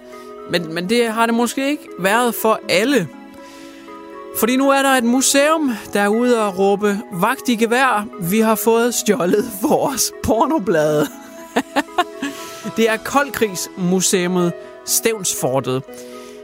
Men, 0.52 0.74
men 0.74 0.90
det 0.90 1.08
har 1.08 1.26
det 1.26 1.36
måske 1.36 1.70
ikke 1.70 1.88
været 2.00 2.36
for 2.36 2.60
alle. 2.70 3.08
Fordi 4.40 4.58
nu 4.58 4.70
er 4.70 4.82
der 4.82 4.90
et 4.90 5.04
museum, 5.04 5.72
der 5.94 6.02
er 6.02 6.08
ude 6.08 6.46
og 6.48 6.58
råbe, 6.58 7.00
vagt 7.12 7.50
i 7.50 7.56
gevær, 7.56 8.08
vi 8.22 8.40
har 8.40 8.56
fået 8.56 8.94
stjålet 8.94 9.46
vores 9.70 10.12
pornoblade. 10.24 11.08
det 12.78 12.90
er 12.90 12.98
Koldkrigsmuseet 12.98 14.54
Stævnsfortet, 14.86 15.84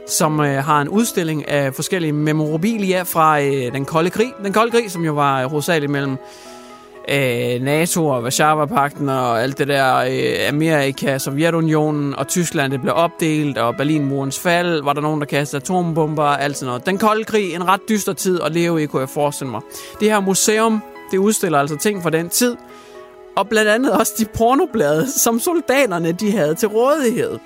som 0.08 0.40
øh, 0.40 0.64
har 0.64 0.80
en 0.80 0.88
udstilling 0.88 1.48
af 1.48 1.74
forskellige 1.74 2.12
memorabilia 2.12 3.02
fra 3.02 3.42
øh, 3.42 3.72
den 3.72 3.84
kolde 3.84 4.10
krig. 4.10 4.32
Den 4.44 4.52
kolde 4.52 4.70
krig, 4.70 4.90
som 4.90 5.04
jo 5.04 5.12
var 5.12 5.42
øh, 5.42 5.50
hovedsageligt 5.50 5.92
mellem 5.92 6.16
øh, 7.08 7.62
NATO 7.62 8.08
og 8.08 8.24
Varsava-pakten 8.24 9.08
og 9.08 9.42
alt 9.42 9.58
det 9.58 9.68
der 9.68 9.96
øh, 9.96 10.48
Amerika, 10.48 11.18
Sovjetunionen 11.18 12.14
og 12.14 12.28
Tyskland, 12.28 12.72
det 12.72 12.80
blev 12.80 12.94
opdelt, 12.96 13.58
og 13.58 13.76
Berlinmurens 13.76 14.38
fald, 14.38 14.82
var 14.82 14.92
der 14.92 15.00
nogen, 15.00 15.20
der 15.20 15.26
kastede 15.26 15.62
atombomber 15.62 16.22
og 16.22 16.42
alt 16.42 16.56
sådan 16.56 16.66
noget. 16.66 16.86
Den 16.86 16.98
kolde 16.98 17.24
krig, 17.24 17.54
en 17.54 17.68
ret 17.68 17.80
dyster 17.88 18.12
tid 18.12 18.40
at 18.42 18.52
leve 18.52 18.82
i, 18.82 18.86
kunne 18.86 19.00
jeg 19.00 19.08
forestille 19.08 19.50
mig. 19.50 19.60
Det 20.00 20.10
her 20.10 20.20
museum, 20.20 20.82
det 21.10 21.18
udstiller 21.18 21.58
altså 21.58 21.76
ting 21.76 22.02
fra 22.02 22.10
den 22.10 22.28
tid, 22.28 22.56
og 23.36 23.48
blandt 23.48 23.70
andet 23.70 23.92
også 23.92 24.12
de 24.18 24.24
pornoblade, 24.24 25.06
som 25.18 25.40
soldaterne 25.40 26.12
de 26.12 26.32
havde 26.32 26.54
til 26.54 26.68
rådighed. 26.68 27.38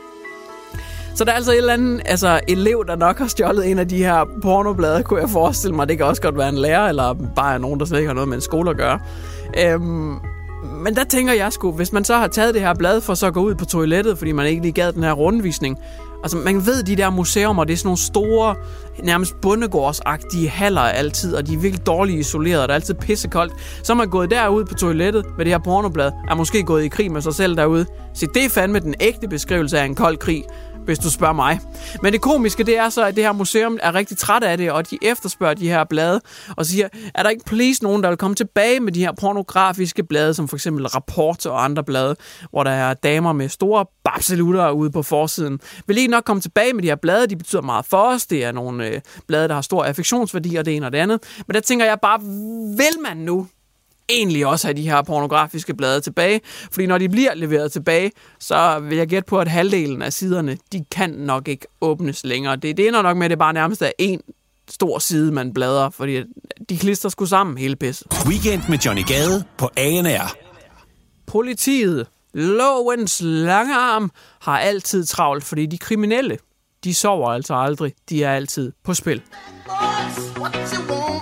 Så 1.16 1.24
der 1.24 1.30
er 1.30 1.36
altså 1.36 1.52
et 1.52 1.56
eller 1.58 1.72
andet 1.72 2.00
altså, 2.04 2.40
elev, 2.48 2.84
der 2.88 2.96
nok 2.96 3.18
har 3.18 3.26
stjålet 3.26 3.70
en 3.70 3.78
af 3.78 3.88
de 3.88 3.96
her 3.96 4.24
pornoblade, 4.42 5.02
kunne 5.02 5.20
jeg 5.20 5.30
forestille 5.30 5.76
mig. 5.76 5.88
Det 5.88 5.96
kan 5.96 6.06
også 6.06 6.22
godt 6.22 6.38
være 6.38 6.48
en 6.48 6.58
lærer, 6.58 6.88
eller 6.88 7.14
bare 7.36 7.58
nogen, 7.58 7.80
der 7.80 7.86
slet 7.86 7.98
ikke 7.98 8.08
har 8.08 8.14
noget 8.14 8.28
med 8.28 8.36
en 8.36 8.40
skole 8.40 8.70
at 8.70 8.76
gøre. 8.76 8.98
Øhm, 9.58 10.14
men 10.84 10.96
der 10.96 11.04
tænker 11.04 11.32
jeg 11.32 11.52
sgu, 11.52 11.72
hvis 11.72 11.92
man 11.92 12.04
så 12.04 12.16
har 12.16 12.26
taget 12.26 12.54
det 12.54 12.62
her 12.62 12.74
blad 12.74 13.00
for 13.00 13.14
så 13.14 13.26
at 13.26 13.34
gå 13.34 13.40
ud 13.40 13.54
på 13.54 13.64
toilettet, 13.64 14.18
fordi 14.18 14.32
man 14.32 14.46
ikke 14.46 14.62
lige 14.62 14.72
gad 14.72 14.92
den 14.92 15.02
her 15.02 15.12
rundvisning. 15.12 15.78
Altså, 16.22 16.36
man 16.36 16.66
ved, 16.66 16.82
de 16.82 16.96
der 16.96 17.10
museumer, 17.10 17.64
det 17.64 17.72
er 17.72 17.76
sådan 17.76 17.86
nogle 17.86 17.98
store, 17.98 18.54
nærmest 19.02 19.40
bundegårdsagtige 19.42 20.48
haller 20.48 20.80
altid, 20.80 21.34
og 21.34 21.46
de 21.46 21.54
er 21.54 21.58
virkelig 21.58 21.86
dårligt 21.86 22.18
isoleret, 22.18 22.62
og 22.62 22.68
det 22.68 22.72
er 22.72 22.74
altid 22.74 22.94
pissekoldt. 22.94 23.52
Så 23.82 23.92
er 23.92 23.96
man 23.96 24.08
gået 24.08 24.30
derud 24.30 24.64
på 24.64 24.74
toilettet 24.74 25.24
med 25.36 25.44
det 25.44 25.52
her 25.52 25.58
pornoblad, 25.58 26.12
er 26.30 26.34
måske 26.34 26.62
gået 26.62 26.84
i 26.84 26.88
krig 26.88 27.12
med 27.12 27.20
sig 27.20 27.34
selv 27.34 27.56
derude. 27.56 27.86
Så 28.14 28.26
det 28.34 28.44
er 28.44 28.48
fandme 28.48 28.78
den 28.78 28.94
ægte 29.00 29.28
beskrivelse 29.28 29.78
af 29.78 29.84
en 29.84 29.94
kold 29.94 30.16
krig 30.16 30.44
hvis 30.86 30.98
du 30.98 31.10
spørger 31.10 31.34
mig. 31.34 31.60
Men 32.02 32.12
det 32.12 32.20
komiske, 32.20 32.64
det 32.64 32.78
er 32.78 32.88
så, 32.88 33.04
at 33.04 33.16
det 33.16 33.24
her 33.24 33.32
museum 33.32 33.78
er 33.82 33.94
rigtig 33.94 34.18
træt 34.18 34.42
af 34.42 34.58
det, 34.58 34.70
og 34.70 34.90
de 34.90 34.98
efterspørger 35.02 35.54
de 35.54 35.68
her 35.68 35.84
blade, 35.84 36.20
og 36.56 36.66
siger, 36.66 36.88
er 37.14 37.22
der 37.22 37.30
ikke 37.30 37.44
please 37.44 37.82
nogen, 37.82 38.02
der 38.02 38.08
vil 38.08 38.18
komme 38.18 38.34
tilbage 38.34 38.80
med 38.80 38.92
de 38.92 39.00
her 39.00 39.12
pornografiske 39.12 40.04
blade, 40.04 40.34
som 40.34 40.48
for 40.48 40.56
eksempel 40.56 40.86
Rapport 40.86 41.46
og 41.46 41.64
andre 41.64 41.84
blade, 41.84 42.16
hvor 42.50 42.64
der 42.64 42.70
er 42.70 42.94
damer 42.94 43.32
med 43.32 43.48
store 43.48 43.86
babselutter 44.04 44.70
ude 44.70 44.90
på 44.90 45.02
forsiden. 45.02 45.60
Vil 45.86 45.98
I 45.98 46.06
nok 46.06 46.24
komme 46.24 46.40
tilbage 46.40 46.72
med 46.72 46.82
de 46.82 46.88
her 46.88 46.96
blade? 46.96 47.26
De 47.26 47.36
betyder 47.36 47.62
meget 47.62 47.86
for 47.86 48.14
os. 48.14 48.26
Det 48.26 48.44
er 48.44 48.52
nogle 48.52 48.86
øh, 48.86 49.00
blade, 49.26 49.48
der 49.48 49.54
har 49.54 49.62
stor 49.62 49.84
affektionsværdi, 49.84 50.56
og 50.56 50.64
det 50.64 50.76
ene 50.76 50.86
og 50.86 50.92
det 50.92 50.98
andet. 50.98 51.20
Men 51.46 51.54
der 51.54 51.60
tænker 51.60 51.86
jeg 51.86 51.98
bare, 52.02 52.20
vil 52.76 53.02
man 53.02 53.16
nu 53.16 53.46
egentlig 54.08 54.46
også 54.46 54.66
have 54.66 54.76
de 54.76 54.82
her 54.82 55.02
pornografiske 55.02 55.74
blade 55.74 56.00
tilbage. 56.00 56.40
Fordi 56.72 56.86
når 56.86 56.98
de 56.98 57.08
bliver 57.08 57.34
leveret 57.34 57.72
tilbage, 57.72 58.12
så 58.40 58.78
vil 58.78 58.98
jeg 58.98 59.06
gætte 59.06 59.26
på, 59.26 59.40
at 59.40 59.48
halvdelen 59.48 60.02
af 60.02 60.12
siderne, 60.12 60.58
de 60.72 60.84
kan 60.90 61.10
nok 61.10 61.48
ikke 61.48 61.66
åbnes 61.80 62.24
længere. 62.24 62.56
Det, 62.56 62.76
det 62.76 62.88
ender 62.88 63.02
nok 63.02 63.16
med, 63.16 63.24
at 63.24 63.30
det 63.30 63.38
bare 63.38 63.52
nærmest 63.52 63.82
er 63.82 63.90
en 63.98 64.20
stor 64.70 64.98
side, 64.98 65.32
man 65.32 65.54
bladrer, 65.54 65.90
fordi 65.90 66.22
de 66.68 66.78
klister 66.78 67.08
sgu 67.08 67.26
sammen 67.26 67.58
hele 67.58 67.76
pisset. 67.76 68.06
Weekend 68.26 68.62
med 68.68 68.78
Johnny 68.78 69.04
Gade 69.06 69.44
på 69.58 69.70
ANR. 69.76 70.36
Politiet, 71.26 72.06
lovens 72.34 73.20
lange 73.24 73.74
arm, 73.74 74.10
har 74.40 74.58
altid 74.58 75.04
travlt, 75.06 75.44
fordi 75.44 75.66
de 75.66 75.78
kriminelle, 75.78 76.38
de 76.84 76.94
sover 76.94 77.30
altså 77.30 77.54
aldrig. 77.54 77.92
De 78.08 78.24
er 78.24 78.32
altid 78.32 78.72
på 78.84 78.94
spil. 78.94 79.22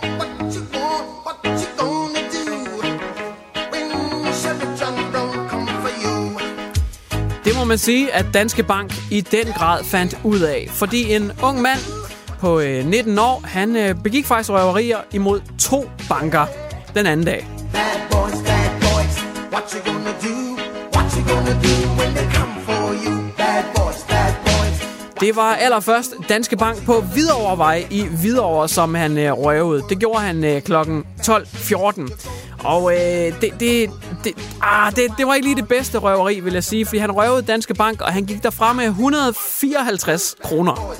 Det 0.02 0.13
må 7.64 7.68
man 7.68 7.78
sige, 7.78 8.12
at 8.12 8.26
Danske 8.34 8.62
Bank 8.62 8.94
i 9.10 9.20
den 9.20 9.46
grad 9.46 9.84
fandt 9.84 10.18
ud 10.24 10.40
af. 10.40 10.68
Fordi 10.70 11.14
en 11.14 11.32
ung 11.42 11.60
mand 11.60 11.78
på 12.40 12.60
øh, 12.60 12.86
19 12.86 13.18
år, 13.18 13.42
han 13.44 13.76
øh, 13.76 13.94
begik 14.02 14.26
faktisk 14.26 14.50
røverier 14.50 14.98
imod 15.12 15.40
to 15.58 15.90
banker 16.08 16.46
den 16.94 17.06
anden 17.06 17.26
dag. 17.26 17.46
Bad 17.72 17.82
boys, 18.10 18.32
bad 18.32 18.70
boys, 18.80 19.16
what 19.52 19.72
you 19.72 19.92
gonna 19.92 20.10
do? 20.10 20.36
What 20.94 21.12
you 21.16 21.22
gonna 21.34 21.52
do 21.52 21.74
when 21.98 22.14
they 22.16 22.26
come 22.34 22.54
for 22.66 22.94
you? 23.06 23.14
Bad 23.36 23.64
boys, 23.74 24.04
bad 24.08 24.34
boys. 24.44 24.88
Det 25.20 25.36
var 25.36 25.54
allerførst 25.54 26.14
Danske 26.28 26.56
Bank 26.56 26.84
på 26.84 27.00
Hvidovrevej 27.00 27.86
i 27.90 28.06
Hvidovre, 28.20 28.68
som 28.68 28.94
han 28.94 29.18
øh, 29.18 29.32
røvede. 29.32 29.82
Det 29.88 29.98
gjorde 29.98 30.20
han 30.20 30.44
øh, 30.44 30.62
kl. 30.62 30.72
12.14. 30.72 32.28
Og 32.64 32.92
øh, 32.92 33.40
det, 33.40 33.60
det, 33.60 33.90
det, 34.24 34.32
ah, 34.62 34.92
det, 34.96 35.14
det 35.18 35.26
var 35.26 35.34
ikke 35.34 35.46
lige 35.46 35.56
det 35.56 35.68
bedste 35.68 35.98
røveri, 35.98 36.40
vil 36.40 36.52
jeg 36.52 36.64
sige, 36.64 36.86
fordi 36.86 36.98
han 36.98 37.12
røvede 37.12 37.42
Danske 37.42 37.74
Bank, 37.74 38.00
og 38.00 38.12
han 38.12 38.24
gik 38.24 38.42
derfra 38.42 38.72
med 38.72 38.84
154 38.84 40.36
kroner. 40.42 40.94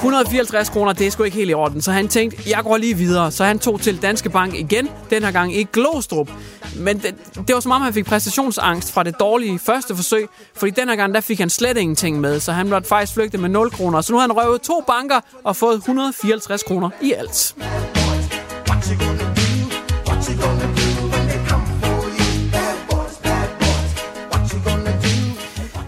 154 0.00 0.68
kroner, 0.68 0.92
det 0.92 1.06
er 1.06 1.10
sgu 1.10 1.22
ikke 1.22 1.36
helt 1.36 1.50
i 1.50 1.54
orden, 1.54 1.82
så 1.82 1.92
han 1.92 2.08
tænkte, 2.08 2.50
jeg 2.50 2.60
går 2.64 2.76
lige 2.76 2.94
videre. 2.94 3.30
Så 3.30 3.44
han 3.44 3.58
tog 3.58 3.80
til 3.80 4.02
Danske 4.02 4.30
Bank 4.30 4.54
igen, 4.54 4.88
den 5.10 5.22
her 5.22 5.30
gang 5.30 5.56
i 5.56 5.66
Glostrup. 5.72 6.30
Men 6.76 6.98
det, 6.98 7.14
det 7.34 7.54
var 7.54 7.60
som 7.60 7.72
om, 7.72 7.82
han 7.82 7.94
fik 7.94 8.06
præstationsangst 8.06 8.92
fra 8.92 9.02
det 9.02 9.14
dårlige 9.20 9.58
første 9.58 9.96
forsøg, 9.96 10.28
fordi 10.54 10.70
den 10.70 10.88
her 10.88 10.96
gang, 10.96 11.14
der 11.14 11.20
fik 11.20 11.38
han 11.38 11.50
slet 11.50 11.76
ingenting 11.76 12.20
med, 12.20 12.40
så 12.40 12.52
han 12.52 12.68
måtte 12.68 12.88
faktisk 12.88 13.14
flygte 13.14 13.38
med 13.38 13.48
0 13.48 13.70
kroner. 13.70 14.00
Så 14.00 14.12
nu 14.12 14.18
har 14.18 14.26
han 14.26 14.32
røvet 14.32 14.62
to 14.62 14.84
banker 14.86 15.20
og 15.44 15.56
fået 15.56 15.76
154 15.76 16.62
kroner 16.62 16.90
i 17.02 17.12
alt. 17.12 17.54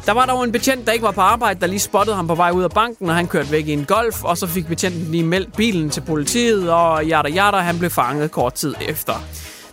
Der 0.06 0.12
var 0.12 0.26
dog 0.26 0.44
en 0.44 0.52
betjent, 0.52 0.86
der 0.86 0.92
ikke 0.92 1.02
var 1.02 1.10
på 1.10 1.20
arbejde, 1.20 1.60
der 1.60 1.66
lige 1.66 1.80
spottede 1.80 2.16
ham 2.16 2.26
på 2.26 2.34
vej 2.34 2.50
ud 2.50 2.62
af 2.62 2.70
banken, 2.70 3.08
og 3.08 3.16
han 3.16 3.26
kørte 3.26 3.50
væk 3.50 3.68
i 3.68 3.72
en 3.72 3.84
golf, 3.84 4.24
og 4.24 4.38
så 4.38 4.46
fik 4.46 4.66
betjenten 4.66 5.04
lige 5.10 5.24
meldt 5.24 5.56
bilen 5.56 5.90
til 5.90 6.00
politiet, 6.00 6.70
og 6.70 7.04
yada 7.04 7.28
yada, 7.28 7.56
han 7.56 7.78
blev 7.78 7.90
fanget 7.90 8.30
kort 8.30 8.54
tid 8.54 8.74
efter. 8.88 9.12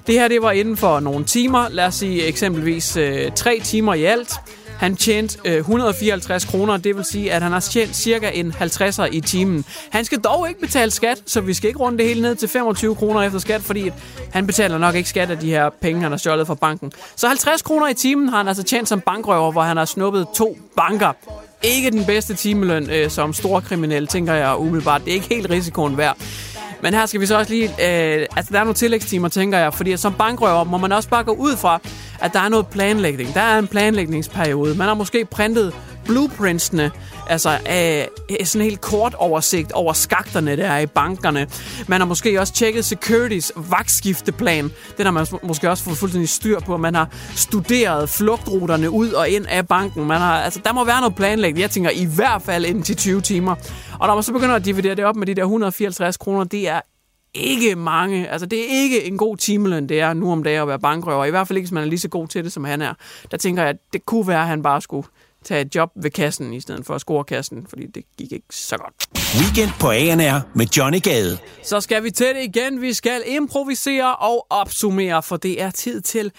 Det 0.08 0.15
her 0.15 0.28
det 0.28 0.42
var 0.42 0.52
inden 0.52 0.78
for 0.78 1.00
nogle 1.00 1.26
timer, 1.26 1.70
lad 1.70 1.86
os 1.86 1.96
sige 1.96 2.26
eksempelvis 2.26 2.98
øh, 2.98 3.32
tre 3.36 3.60
timer 3.63 3.94
i 3.94 4.04
alt. 4.04 4.34
Han 4.80 4.96
tjente 4.96 5.38
øh, 5.46 5.58
154 5.58 6.46
kroner, 6.46 6.78
det 6.78 6.96
vil 6.96 7.06
sige, 7.06 7.34
at 7.34 7.42
han 7.42 7.52
har 7.52 7.60
tjent 7.60 7.96
cirka 7.96 8.30
en 8.34 8.54
50'er 8.62 9.04
i 9.12 9.22
timen. 9.22 9.65
Han 9.89 10.06
skal 10.06 10.20
dog 10.20 10.50
ikke 10.50 10.62
betale 10.62 10.92
skat, 10.92 11.22
så 11.26 11.42
vi 11.42 11.54
skal 11.54 11.68
ikke 11.68 11.80
runde 11.80 11.98
det 11.98 12.08
hele 12.08 12.22
ned 12.22 12.36
til 12.36 12.50
25 12.50 12.96
kroner 12.96 13.22
efter 13.22 13.39
skat, 13.39 13.62
fordi 13.62 13.92
han 14.32 14.48
betaler 14.48 14.78
nok 14.78 14.96
ikke 14.96 15.10
skat 15.10 15.32
af 15.32 15.38
de 15.38 15.50
her 15.50 15.70
penge, 15.82 16.02
han 16.02 16.12
har 16.12 16.18
stjålet 16.18 16.48
fra 16.48 16.56
banken. 16.56 16.92
Så 17.15 17.28
50 17.28 17.62
kroner 17.62 17.88
i 17.88 17.94
timen 17.94 18.30
har 18.30 18.38
han 18.38 18.48
altså 18.48 18.63
tjent 18.63 18.89
som 18.89 19.02
bankrøver, 19.02 19.52
hvor 19.52 19.62
han 19.62 19.78
har 19.78 19.86
snuppet 19.86 20.28
to 20.36 20.58
banker. 20.76 21.13
Ikke 21.63 21.92
den 21.92 22.06
bedste 22.06 22.34
timeløn 22.34 22.89
øh, 22.89 23.10
som 23.10 23.34
stor 23.34 23.60
kriminel, 23.60 24.08
tænker 24.08 24.34
jeg 24.34 24.56
umiddelbart. 24.58 25.02
Det 25.06 25.12
er 25.12 25.15
ikke 25.15 25.30
helt 25.30 25.50
risikoen 25.50 25.98
værd. 25.98 26.18
Men 26.82 26.94
her 26.94 27.06
skal 27.06 27.22
vi 27.22 27.26
så 27.26 27.38
også 27.38 27.54
lige... 27.54 27.65
Øh, 27.68 28.26
altså, 28.36 28.54
der 28.54 28.60
er 28.60 28.63
nogle 28.63 28.74
tillægstimer, 28.74 29.28
tænker 29.28 29.58
jeg. 29.58 29.74
Fordi 29.74 29.98
som 29.98 30.13
bankrøver 30.13 30.63
må 30.63 30.78
man 30.78 30.92
også 30.92 31.10
bare 31.10 31.24
gå 31.24 31.32
ud 31.32 31.56
fra, 31.56 31.80
at 32.22 32.34
der 32.34 32.39
er 32.39 32.50
noget 32.50 32.68
planlægning. 32.68 33.34
Der 33.34 33.42
er 33.42 33.60
en 33.60 33.68
planlægningsperiode. 33.68 34.76
Man 34.76 34.88
har 34.88 34.94
måske 34.94 35.26
printet 35.26 35.74
blueprintsene, 36.10 36.91
altså 37.28 37.50
øh, 37.50 38.36
øh, 38.39 38.45
sådan 38.45 38.62
en 38.62 38.69
helt 38.69 38.82
kort 38.82 39.15
oversigt 39.17 39.72
over 39.72 39.93
skakterne, 39.93 40.58
der 40.58 40.67
er 40.67 40.80
i 40.80 40.86
bankerne. 40.86 41.48
Man 41.88 42.02
har 42.02 42.06
måske 42.08 42.39
også 42.39 42.54
tjekket 42.54 42.86
Securities 42.86 43.52
vagtskifteplan. 43.56 44.72
Den 44.98 45.06
har 45.06 45.12
man 45.12 45.26
måske 45.43 45.69
også 45.69 45.84
fået 45.84 45.98
fuldstændig 45.98 46.30
styr 46.30 46.60
på. 46.60 46.78
Man 46.78 46.95
har 46.95 47.10
studeret 47.36 48.10
flugtruterne 48.10 48.89
ud 48.89 49.12
og 49.12 49.30
ind 49.30 49.45
af 49.50 49.67
banken. 49.67 50.06
Man 50.06 50.17
har, 50.17 50.41
altså, 50.41 50.62
der 50.65 50.74
må 50.74 50.86
være 50.86 51.00
noget 51.00 51.15
planlægning. 51.15 51.62
Jeg 51.62 51.72
tænker 51.72 51.89
i 51.89 52.06
hvert 52.15 52.41
fald 52.41 52.65
inden 52.65 52.84
til 52.84 52.95
20 52.95 53.22
timer. 53.22 53.56
Og 54.00 54.08
når 54.08 54.15
man 54.15 54.24
så 54.24 54.34
begynder 54.34 54.56
at 54.56 54.65
dividere 54.65 54.95
det 54.95 55.06
op 55.06 55.15
med 55.15 55.28
de 55.28 55.36
der 55.36 55.41
154 55.43 56.17
kroner, 56.17 56.43
det 56.43 56.69
er 56.69 56.82
ikke 57.34 57.76
mange. 57.76 58.30
Altså, 58.30 58.45
det 58.45 58.60
er 58.60 58.65
ikke 58.84 59.04
en 59.04 59.17
god 59.17 59.38
timeløn, 59.38 59.89
det 59.89 60.00
er 60.00 60.13
nu 60.13 60.32
om 60.32 60.43
dagen 60.43 60.62
at 60.62 60.67
være 60.67 60.80
bankrøver. 60.80 61.26
I 61.26 61.30
hvert 61.30 61.48
fald 61.48 61.58
ikke, 61.58 61.65
hvis 61.65 61.72
man 61.72 61.84
er 61.84 61.88
lige 61.88 62.00
så 62.00 62.10
god 62.10 62.28
til 62.28 62.43
det, 62.43 62.52
som 62.52 62.63
han 62.63 62.82
er. 62.82 62.93
Der 63.32 63.38
tænker 63.38 63.62
jeg, 63.62 63.69
at 63.69 63.78
det 63.93 64.06
kunne 64.06 64.28
være, 64.28 64.41
at 64.41 64.48
han 64.48 64.63
bare 64.63 64.82
skulle 64.82 65.08
tage 65.45 65.62
et 65.62 65.75
job 65.75 65.91
ved 65.95 66.12
kassen, 66.12 66.54
i 66.54 66.60
stedet 66.60 66.86
for 66.86 66.95
at 66.95 67.02
score 67.02 67.23
kassen, 67.23 67.67
fordi 67.69 67.88
det 67.88 68.04
gik 68.17 68.32
ikke 68.32 68.45
så 68.49 68.78
godt. 68.78 68.93
Weekend 69.41 69.71
på 69.80 69.89
ANR 69.89 70.58
med 70.58 70.65
Johnny 70.78 71.02
Gade. 71.02 71.38
Så 71.63 71.82
skal 71.82 72.04
vi 72.04 72.12
til 72.12 72.28
det 72.28 72.56
igen. 72.56 72.82
Vi 72.82 72.93
skal 72.93 73.23
improvisere 73.28 74.15
og 74.15 74.47
opsummere, 74.49 75.23
for 75.23 75.38
det 75.38 75.62
er 75.62 75.71
tid 75.71 76.02
til 76.02 76.32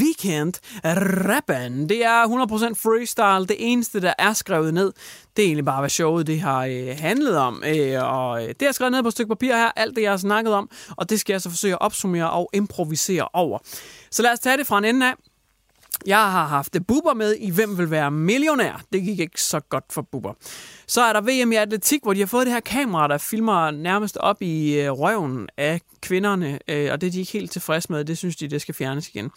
weekend 0.00 0.54
rappen. 0.84 1.88
Det 1.88 2.04
er 2.04 2.24
100% 2.24 2.28
freestyle. 2.74 3.46
Det 3.46 3.56
eneste, 3.58 4.00
der 4.00 4.12
er 4.18 4.32
skrevet 4.32 4.74
ned, 4.74 4.92
det 5.36 5.42
er 5.42 5.46
egentlig 5.46 5.64
bare, 5.64 5.80
hvad 5.80 5.90
showet 5.90 6.26
det 6.26 6.40
har 6.40 6.64
øh, 6.64 6.96
handlet 6.98 7.36
om. 7.38 7.62
Øh, 7.66 8.02
og 8.02 8.40
det 8.60 8.62
er 8.68 8.72
skrevet 8.72 8.92
ned 8.92 9.02
på 9.02 9.08
et 9.08 9.14
stykke 9.14 9.28
papir 9.28 9.56
her, 9.56 9.70
alt 9.76 9.96
det, 9.96 10.02
jeg 10.02 10.10
har 10.10 10.16
snakket 10.16 10.54
om, 10.54 10.70
og 10.96 11.10
det 11.10 11.20
skal 11.20 11.34
jeg 11.34 11.40
så 11.40 11.50
forsøge 11.50 11.74
at 11.74 11.80
opsummere 11.80 12.30
og 12.30 12.50
improvisere 12.52 13.28
over. 13.32 13.58
Så 14.10 14.22
lad 14.22 14.32
os 14.32 14.38
tage 14.38 14.56
det 14.56 14.66
fra 14.66 14.78
en 14.78 14.84
ende 14.84 15.06
af. 15.06 15.14
Jeg 16.06 16.30
har 16.30 16.46
haft 16.46 16.76
Bubber 16.88 17.14
med 17.14 17.34
i 17.34 17.50
Hvem 17.50 17.78
vil 17.78 17.90
være 17.90 18.10
millionær. 18.10 18.82
Det 18.92 19.02
gik 19.02 19.20
ikke 19.20 19.42
så 19.42 19.60
godt 19.60 19.84
for 19.90 20.02
Bubber. 20.02 20.32
Så 20.86 21.00
er 21.00 21.12
der 21.12 21.20
VM 21.20 21.52
i 21.52 21.56
atletik, 21.56 22.02
hvor 22.02 22.14
de 22.14 22.20
har 22.20 22.26
fået 22.26 22.46
det 22.46 22.52
her 22.52 22.60
kamera, 22.60 23.08
der 23.08 23.18
filmer 23.18 23.70
nærmest 23.70 24.16
op 24.16 24.42
i 24.42 24.80
øh, 24.80 24.90
røven 24.90 25.48
af 25.56 25.80
kvinderne, 26.00 26.58
øh, 26.68 26.92
og 26.92 27.00
det 27.00 27.06
er 27.06 27.10
de 27.10 27.20
ikke 27.20 27.32
helt 27.32 27.50
tilfredse 27.50 27.92
med. 27.92 28.04
Det 28.04 28.18
synes 28.18 28.36
de, 28.36 28.48
det 28.48 28.60
skal 28.60 28.74
fjernes 28.74 29.08
igen. 29.08 29.30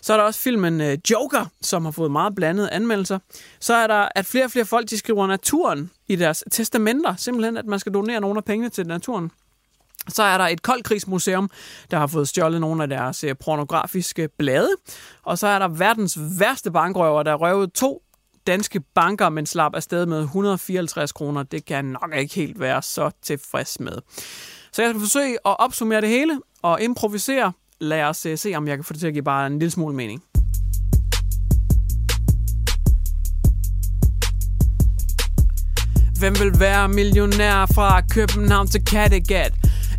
Så 0.00 0.12
er 0.12 0.16
der 0.16 0.24
også 0.24 0.40
filmen 0.40 0.80
øh, 0.80 0.98
Joker, 1.10 1.46
som 1.62 1.84
har 1.84 1.92
fået 1.92 2.10
meget 2.10 2.34
blandede 2.34 2.70
anmeldelser. 2.70 3.18
Så 3.60 3.74
er 3.74 3.86
der, 3.86 4.08
at 4.14 4.26
flere 4.26 4.44
og 4.44 4.50
flere 4.50 4.64
folk, 4.64 4.90
de 4.90 4.98
skriver 4.98 5.26
naturen 5.26 5.90
i 6.08 6.16
deres 6.16 6.44
testamenter. 6.50 7.16
Simpelthen, 7.16 7.56
at 7.56 7.66
man 7.66 7.78
skal 7.78 7.94
donere 7.94 8.20
nogle 8.20 8.36
af 8.36 8.44
pengene 8.44 8.68
til 8.68 8.86
naturen. 8.86 9.30
Så 10.08 10.22
er 10.22 10.38
der 10.38 10.44
et 10.44 10.62
koldkrigsmuseum, 10.62 11.50
der 11.90 11.98
har 11.98 12.06
fået 12.06 12.28
stjålet 12.28 12.60
nogle 12.60 12.82
af 12.82 12.88
deres 12.88 13.24
øh, 13.24 13.34
pornografiske 13.44 14.28
blade. 14.38 14.70
Og 15.22 15.38
så 15.38 15.46
er 15.46 15.58
der 15.58 15.68
verdens 15.68 16.18
værste 16.38 16.70
bankrøver, 16.70 17.22
der 17.22 17.34
røvede 17.34 17.70
to 17.74 18.02
danske 18.46 18.80
banker, 18.80 19.28
men 19.28 19.46
slap 19.46 19.74
afsted 19.74 20.06
med 20.06 20.20
154 20.20 21.12
kroner. 21.12 21.42
Det 21.42 21.64
kan 21.64 21.84
nok 21.84 22.14
ikke 22.16 22.34
helt 22.34 22.60
være 22.60 22.82
så 22.82 23.10
tilfreds 23.22 23.80
med. 23.80 23.98
Så 24.72 24.82
jeg 24.82 24.90
skal 24.90 25.00
forsøge 25.00 25.32
at 25.32 25.56
opsummere 25.58 26.00
det 26.00 26.08
hele 26.08 26.40
og 26.62 26.82
improvisere. 26.82 27.52
Lad 27.80 28.02
os 28.02 28.26
øh, 28.26 28.38
se, 28.38 28.52
om 28.54 28.68
jeg 28.68 28.76
kan 28.76 28.84
få 28.84 28.92
det 28.92 29.00
til 29.00 29.06
at 29.06 29.12
give 29.12 29.24
bare 29.24 29.46
en 29.46 29.58
lille 29.58 29.70
smule 29.70 29.94
mening. 29.94 30.22
Hvem 36.18 36.34
vil 36.38 36.60
være 36.60 36.88
millionær 36.88 37.66
fra 37.74 38.00
København 38.00 38.66
til 38.66 38.84
Kattegat? 38.84 39.52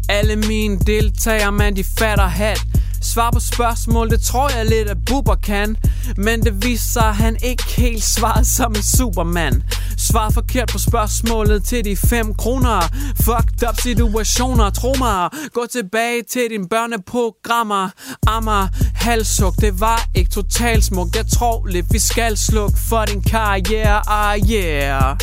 Alle 0.09 0.35
mine 0.35 0.79
deltagere, 0.79 1.51
man, 1.51 1.75
de 1.75 1.83
fatter 1.99 2.27
hat. 2.27 2.61
Svar 3.01 3.31
på 3.31 3.39
spørgsmål, 3.39 4.09
det 4.09 4.21
tror 4.21 4.49
jeg 4.49 4.65
lidt, 4.65 4.89
at 4.89 4.97
Bubber 5.05 5.35
kan. 5.35 5.77
Men 6.17 6.41
det 6.41 6.65
viser 6.65 6.91
sig, 6.91 7.07
at 7.07 7.15
han 7.15 7.37
ikke 7.43 7.63
helt 7.63 8.03
svaret 8.03 8.47
som 8.47 8.71
en 8.71 8.83
superman. 8.83 9.63
Svar 9.97 10.29
forkert 10.29 10.69
på 10.71 10.77
spørgsmålet 10.77 11.63
til 11.63 11.85
de 11.85 11.97
5 11.97 12.33
kroner. 12.35 12.81
Fucked 13.15 13.69
up 13.69 13.79
situationer, 13.81 14.69
tro 14.69 14.95
mig. 14.99 15.29
Gå 15.53 15.65
tilbage 15.71 16.23
til 16.31 16.41
din 16.49 16.67
børneprogrammer. 16.69 17.89
Ammer, 18.27 18.67
halsuk, 18.95 19.55
det 19.55 19.79
var 19.79 20.05
ikke 20.15 20.31
totalt 20.31 20.83
smukt. 20.83 21.15
Jeg 21.15 21.27
tror 21.27 21.67
lidt, 21.67 21.85
vi 21.91 21.99
skal 21.99 22.37
slukke 22.37 22.79
for 22.89 23.05
din 23.05 23.21
karriere. 23.21 24.09
Ah 24.09 24.39
yeah. 24.51 25.17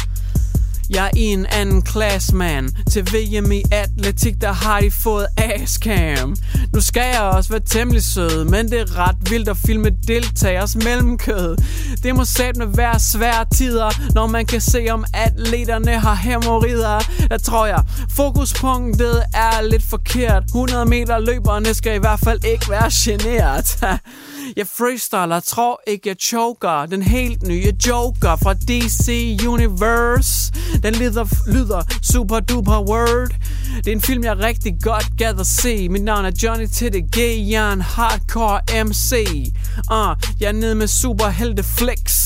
Jeg 0.90 1.04
er 1.04 1.10
en 1.16 1.46
anden 1.46 1.82
klasse, 1.82 2.34
man. 2.34 2.70
Til 2.90 3.02
VM 3.02 3.52
i 3.52 3.62
atletik, 3.72 4.40
der 4.40 4.52
har 4.52 4.80
de 4.80 4.90
fået 4.90 5.26
askam 5.36 6.36
Nu 6.72 6.80
skal 6.80 7.10
jeg 7.12 7.20
også 7.20 7.50
være 7.50 7.60
temmelig 7.66 8.02
sød, 8.02 8.44
men 8.44 8.70
det 8.70 8.80
er 8.80 8.98
ret 8.98 9.16
vildt 9.30 9.48
at 9.48 9.56
filme 9.56 9.90
deltagers 10.08 10.76
mellemkød. 10.76 11.56
Det 12.02 12.14
må 12.14 12.24
med 12.56 12.76
være 12.76 13.00
svære 13.00 13.44
tider, 13.54 14.12
når 14.14 14.26
man 14.26 14.46
kan 14.46 14.60
se, 14.60 14.86
om 14.90 15.04
atleterne 15.14 15.98
har 15.98 16.14
hemorrider. 16.14 16.98
Der 17.30 17.38
tror 17.38 17.66
jeg, 17.66 17.82
fokuspunktet 18.10 19.22
er 19.34 19.62
lidt 19.62 19.82
forkert. 19.82 20.44
100 20.44 20.86
meter 20.86 21.18
løberne 21.18 21.74
skal 21.74 21.94
i 21.94 21.98
hvert 21.98 22.20
fald 22.20 22.44
ikke 22.44 22.70
være 22.70 22.90
generet. 22.92 23.78
Jeg 24.56 24.66
freestyler, 24.66 25.40
tror 25.40 25.80
ikke 25.86 26.08
jeg 26.08 26.16
choker. 26.20 26.86
Den 26.86 27.02
helt 27.02 27.42
nye 27.42 27.72
Joker 27.86 28.36
fra 28.42 28.54
DC 28.54 29.38
Universe. 29.46 30.52
Den 30.82 30.94
lyder, 30.94 31.24
lyder 31.46 31.82
super 32.12 32.40
duper 32.40 32.80
word. 32.90 33.30
Det 33.76 33.86
er 33.86 33.92
en 33.92 34.02
film 34.02 34.24
jeg 34.24 34.38
rigtig 34.38 34.76
godt 34.82 35.06
gad 35.18 35.40
at 35.40 35.46
se. 35.46 35.88
Mit 35.88 36.02
navn 36.02 36.24
er 36.24 36.30
Johnny 36.42 36.66
TDG 36.66 37.16
Jeg 37.50 37.68
er 37.68 37.72
en 37.72 37.80
hardcore 37.80 38.84
MC 38.84 39.12
uh, 39.90 40.10
ah, 40.10 40.16
Jeg 40.40 40.48
er 40.48 40.52
nede 40.52 40.74
med 40.74 40.86
superhelte 40.86 41.62
flex 41.62 42.24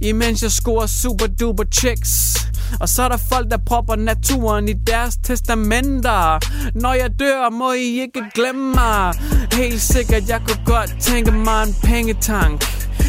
Imens 0.00 0.42
jeg 0.42 0.52
scorer 0.52 0.86
super 0.86 1.26
duper 1.26 1.64
chicks. 1.72 2.36
Og 2.80 2.88
så 2.88 3.02
er 3.02 3.08
der 3.08 3.16
folk, 3.16 3.50
der 3.50 3.58
propper 3.66 3.96
naturen 3.96 4.68
i 4.68 4.72
deres 4.72 5.16
testamenter. 5.24 6.38
Når 6.74 6.92
jeg 6.92 7.10
dør, 7.18 7.50
må 7.50 7.72
I 7.72 8.00
ikke 8.00 8.22
glemme 8.34 8.74
mig. 8.74 9.14
Helt 9.52 9.80
sikkert, 9.80 10.28
jeg 10.28 10.40
kunne 10.46 10.64
godt 10.66 10.96
tænke 11.00 11.32
mig 11.32 11.62
en 11.62 11.74
pengetank. 11.82 12.64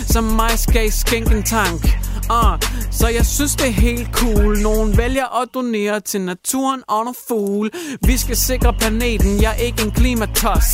Som 0.08 0.24
mig 0.24 0.60
skal 0.60 0.86
I 0.86 0.90
skænkentank 0.90 2.06
Uh, 2.30 2.54
ah, 2.54 2.60
så 2.92 3.08
jeg 3.08 3.26
synes 3.26 3.56
det 3.56 3.68
er 3.68 3.72
helt 3.72 4.10
cool. 4.12 4.58
Nogen 4.58 4.98
vælger 4.98 5.42
at 5.42 5.48
donere 5.54 6.00
til 6.00 6.22
naturen 6.22 6.84
og 6.88 7.04
nogle 7.04 7.16
fugle 7.28 7.70
Vi 8.02 8.18
skal 8.18 8.36
sikre 8.36 8.74
planeten, 8.74 9.42
jeg 9.42 9.52
er 9.52 9.64
ikke 9.64 9.84
en 9.84 9.92
klimatos 9.92 10.66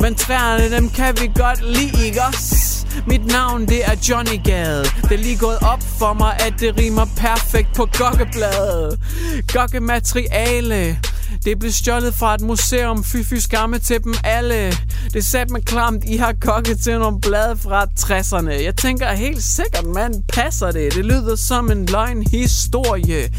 Men 0.00 0.14
træerne, 0.14 0.76
dem 0.76 0.90
kan 0.90 1.16
vi 1.20 1.30
godt 1.34 1.62
lide, 1.62 2.06
ikke 2.06 2.20
også? 2.22 2.73
Mit 3.06 3.26
navn, 3.26 3.68
det 3.68 3.84
er 3.84 3.94
Johnny 4.08 4.42
Gade 4.44 4.84
Det 5.02 5.12
er 5.12 5.16
lige 5.16 5.38
gået 5.38 5.58
op 5.62 5.82
for 5.98 6.12
mig, 6.12 6.36
at 6.40 6.54
det 6.60 6.78
rimer 6.78 7.06
perfekt 7.16 7.68
på 7.76 7.88
gokkebladet 7.98 8.98
Gokkemateriale 9.52 10.98
det 11.44 11.58
blev 11.58 11.72
stjålet 11.72 12.14
fra 12.14 12.34
et 12.34 12.40
museum, 12.40 13.04
fy 13.04 13.16
fy 13.24 13.34
skamme 13.34 13.78
til 13.78 14.04
dem 14.04 14.14
alle. 14.24 14.72
Det 15.12 15.24
satte 15.24 15.52
mig 15.52 15.64
klamt, 15.64 16.04
I 16.04 16.16
har 16.16 16.34
kokket 16.40 16.80
til 16.80 16.98
nogle 16.98 17.20
blade 17.20 17.56
fra 17.56 17.86
60'erne. 18.00 18.50
Jeg 18.50 18.76
tænker 18.76 19.12
helt 19.12 19.42
sikkert, 19.42 19.86
man 19.86 20.22
passer 20.32 20.70
det. 20.70 20.94
Det 20.94 21.04
lyder 21.04 21.36
som 21.36 21.70
en 21.70 21.86
løgn 21.86 22.22
historie. 22.30 23.30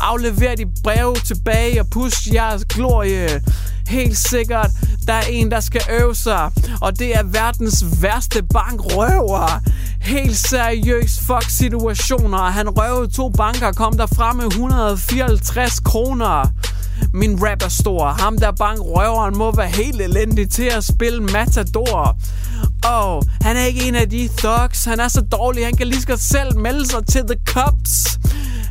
Aflever 0.00 0.54
de 0.54 0.64
brev 0.84 1.16
tilbage 1.26 1.80
og 1.80 1.86
push 1.90 2.34
jeres 2.34 2.64
glorie. 2.64 3.42
Helt 3.88 4.18
sikkert, 4.18 4.70
der 5.06 5.12
er 5.12 5.26
en, 5.30 5.50
der 5.50 5.60
skal 5.60 5.80
øve 5.90 6.14
sig. 6.14 6.50
Og 6.80 6.98
det 6.98 7.16
er 7.16 7.22
verdens 7.22 7.84
værste 8.02 8.42
bankrøver. 8.42 9.60
Helt 10.00 10.36
seriøst 10.36 11.20
fuck 11.20 11.50
situationer. 11.50 12.38
Han 12.38 12.68
røvede 12.68 13.12
to 13.12 13.28
banker, 13.28 13.72
kom 13.72 13.96
der 13.96 14.06
frem 14.06 14.36
med 14.36 14.46
154 14.46 15.80
kroner. 15.80 16.48
Min 17.14 17.38
rap 17.42 17.62
er 17.62 17.68
stor. 17.68 18.08
Ham 18.08 18.38
der 18.38 18.52
bank 18.52 18.78
røveren 18.80 19.36
må 19.38 19.56
være 19.56 19.68
helt 19.68 20.00
elendig 20.00 20.50
til 20.50 20.64
at 20.64 20.84
spille 20.84 21.22
Matador. 21.22 22.16
Oh, 22.88 23.22
han 23.40 23.56
er 23.56 23.64
ikke 23.64 23.88
en 23.88 23.94
af 23.94 24.10
de 24.10 24.28
thugs. 24.38 24.84
Han 24.84 25.00
er 25.00 25.08
så 25.08 25.20
dårlig, 25.20 25.64
han 25.64 25.76
kan 25.76 25.86
lige 25.86 26.02
så 26.02 26.16
selv 26.16 26.58
melde 26.58 26.86
sig 26.86 27.06
til 27.06 27.22
The 27.22 27.36
Cups 27.46 28.18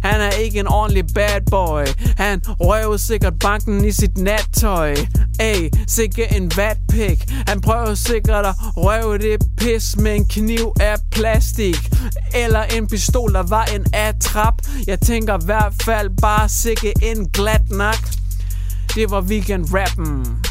han 0.01 0.21
er 0.21 0.31
ikke 0.31 0.59
en 0.59 0.67
ordentlig 0.67 1.05
bad 1.15 1.41
boy. 1.51 1.85
Han 2.17 2.41
røver 2.45 2.97
sikkert 2.97 3.33
banken 3.39 3.85
i 3.85 3.91
sit 3.91 4.17
nattøj. 4.17 4.95
Ey, 5.39 5.69
sikke 5.87 6.35
en 6.35 6.51
vatpik. 6.57 7.31
Han 7.47 7.61
prøver 7.61 7.95
sikkert 7.95 8.45
at 8.45 8.55
røve 8.59 9.17
det 9.17 9.43
pis 9.57 9.97
med 9.97 10.15
en 10.15 10.25
kniv 10.25 10.73
af 10.79 10.95
plastik. 11.11 11.89
Eller 12.33 12.63
en 12.63 12.87
pistol, 12.87 13.33
der 13.33 13.43
var 13.43 13.65
en 13.65 13.85
atrap 13.93 14.61
Jeg 14.87 14.99
tænker 14.99 15.37
i 15.37 15.45
hvert 15.45 15.73
fald 15.83 16.09
bare 16.21 16.49
sikke 16.49 16.93
en 17.01 17.29
glat 17.29 17.69
nak. 17.69 18.07
Det 18.95 19.11
var 19.11 19.21
weekend 19.21 19.65
rappen 19.73 20.41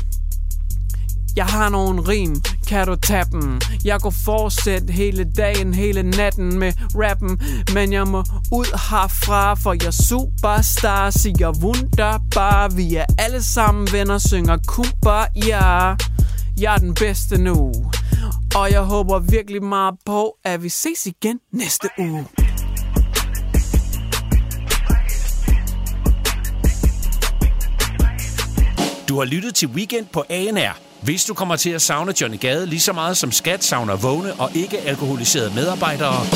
jeg 1.36 1.46
har 1.46 1.68
nogle 1.68 2.00
rim, 2.00 2.42
kan 2.70 2.87
du 2.87 2.96
tage 2.96 3.24
dem? 3.33 3.61
Jeg 3.85 4.00
går 4.00 4.11
fortsætte 4.11 4.92
hele 4.92 5.24
dagen, 5.24 5.74
hele 5.74 6.02
natten 6.02 6.59
med 6.59 6.72
rappen. 6.94 7.40
Men 7.74 7.92
jeg 7.92 8.06
må 8.06 8.18
ud 8.52 8.66
herfra, 8.90 9.54
for 9.54 9.85
jeg 9.85 9.94
superstar 9.94 11.11
Siger 11.11 11.52
wunderbar, 11.62 12.68
vi 12.68 12.94
er 12.94 13.04
alle 13.18 13.42
sammen 13.42 13.88
venner 13.92 14.18
Synger 14.18 14.59
kuba, 14.66 15.18
ja. 15.37 15.94
Jeg 16.61 16.74
er 16.74 16.78
den 16.78 16.94
bedste 16.94 17.38
nu. 17.38 17.72
Og 18.54 18.70
jeg 18.70 18.80
håber 18.80 19.18
virkelig 19.18 19.62
meget 19.62 19.94
på, 20.06 20.37
at 20.44 20.62
vi 20.62 20.68
ses 20.68 21.06
igen 21.06 21.38
næste 21.52 21.88
uge. 21.98 22.26
Du 29.09 29.18
har 29.18 29.24
lyttet 29.24 29.54
til 29.54 29.68
Weekend 29.68 30.06
på 30.12 30.24
ANR. 30.30 30.89
Hvis 31.02 31.24
du 31.24 31.34
kommer 31.34 31.56
til 31.56 31.70
at 31.70 31.82
savne 31.82 32.12
Johnny 32.20 32.40
Gade 32.40 32.66
lige 32.66 32.80
så 32.80 32.92
meget 32.92 33.16
som 33.16 33.32
skat 33.32 33.64
savner 33.64 33.96
vågne 33.96 34.32
og 34.32 34.56
ikke 34.56 34.78
alkoholiserede 34.78 35.54
medarbejdere, 35.54 36.26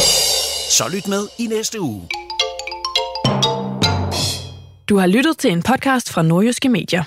så 0.71 0.89
lyt 0.93 1.09
med 1.09 1.29
i 1.39 1.47
næste 1.47 1.81
uge. 1.81 2.09
Du 4.89 4.97
har 4.97 5.07
lyttet 5.07 5.39
til 5.39 5.51
en 5.53 5.63
podcast 5.63 6.13
fra 6.13 6.23
Nordjyske 6.23 6.69
Medier. 6.69 7.03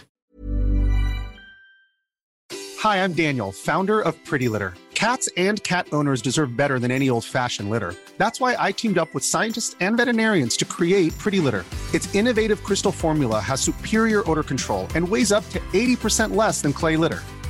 Hi, 2.84 3.06
I'm 3.06 3.14
Daniel, 3.14 3.52
founder 3.66 4.02
of 4.02 4.14
Pretty 4.30 4.48
Litter. 4.48 4.72
Cats 4.96 5.30
and 5.38 5.58
cat 5.58 5.86
owners 5.92 6.22
deserve 6.22 6.50
better 6.58 6.80
than 6.80 6.92
any 6.92 7.10
old 7.10 7.24
fashioned 7.24 7.70
litter. 7.74 7.92
That's 8.20 8.42
why 8.42 8.70
I 8.70 8.72
teamed 8.72 8.98
up 8.98 9.08
with 9.14 9.26
scientists 9.26 9.76
and 9.80 9.98
veterinarians 9.98 10.58
to 10.58 10.66
create 10.66 11.18
Pretty 11.24 11.40
Litter. 11.40 11.64
Its 11.94 12.16
innovative 12.16 12.64
crystal 12.64 12.92
formula 12.92 13.40
has 13.40 13.62
superior 13.62 14.24
odor 14.30 14.44
control 14.44 14.88
and 14.96 15.08
weighs 15.08 15.32
up 15.32 15.44
to 15.50 15.60
80% 15.74 16.36
less 16.36 16.62
than 16.62 16.74
clay 16.74 16.98
litter. 16.98 17.22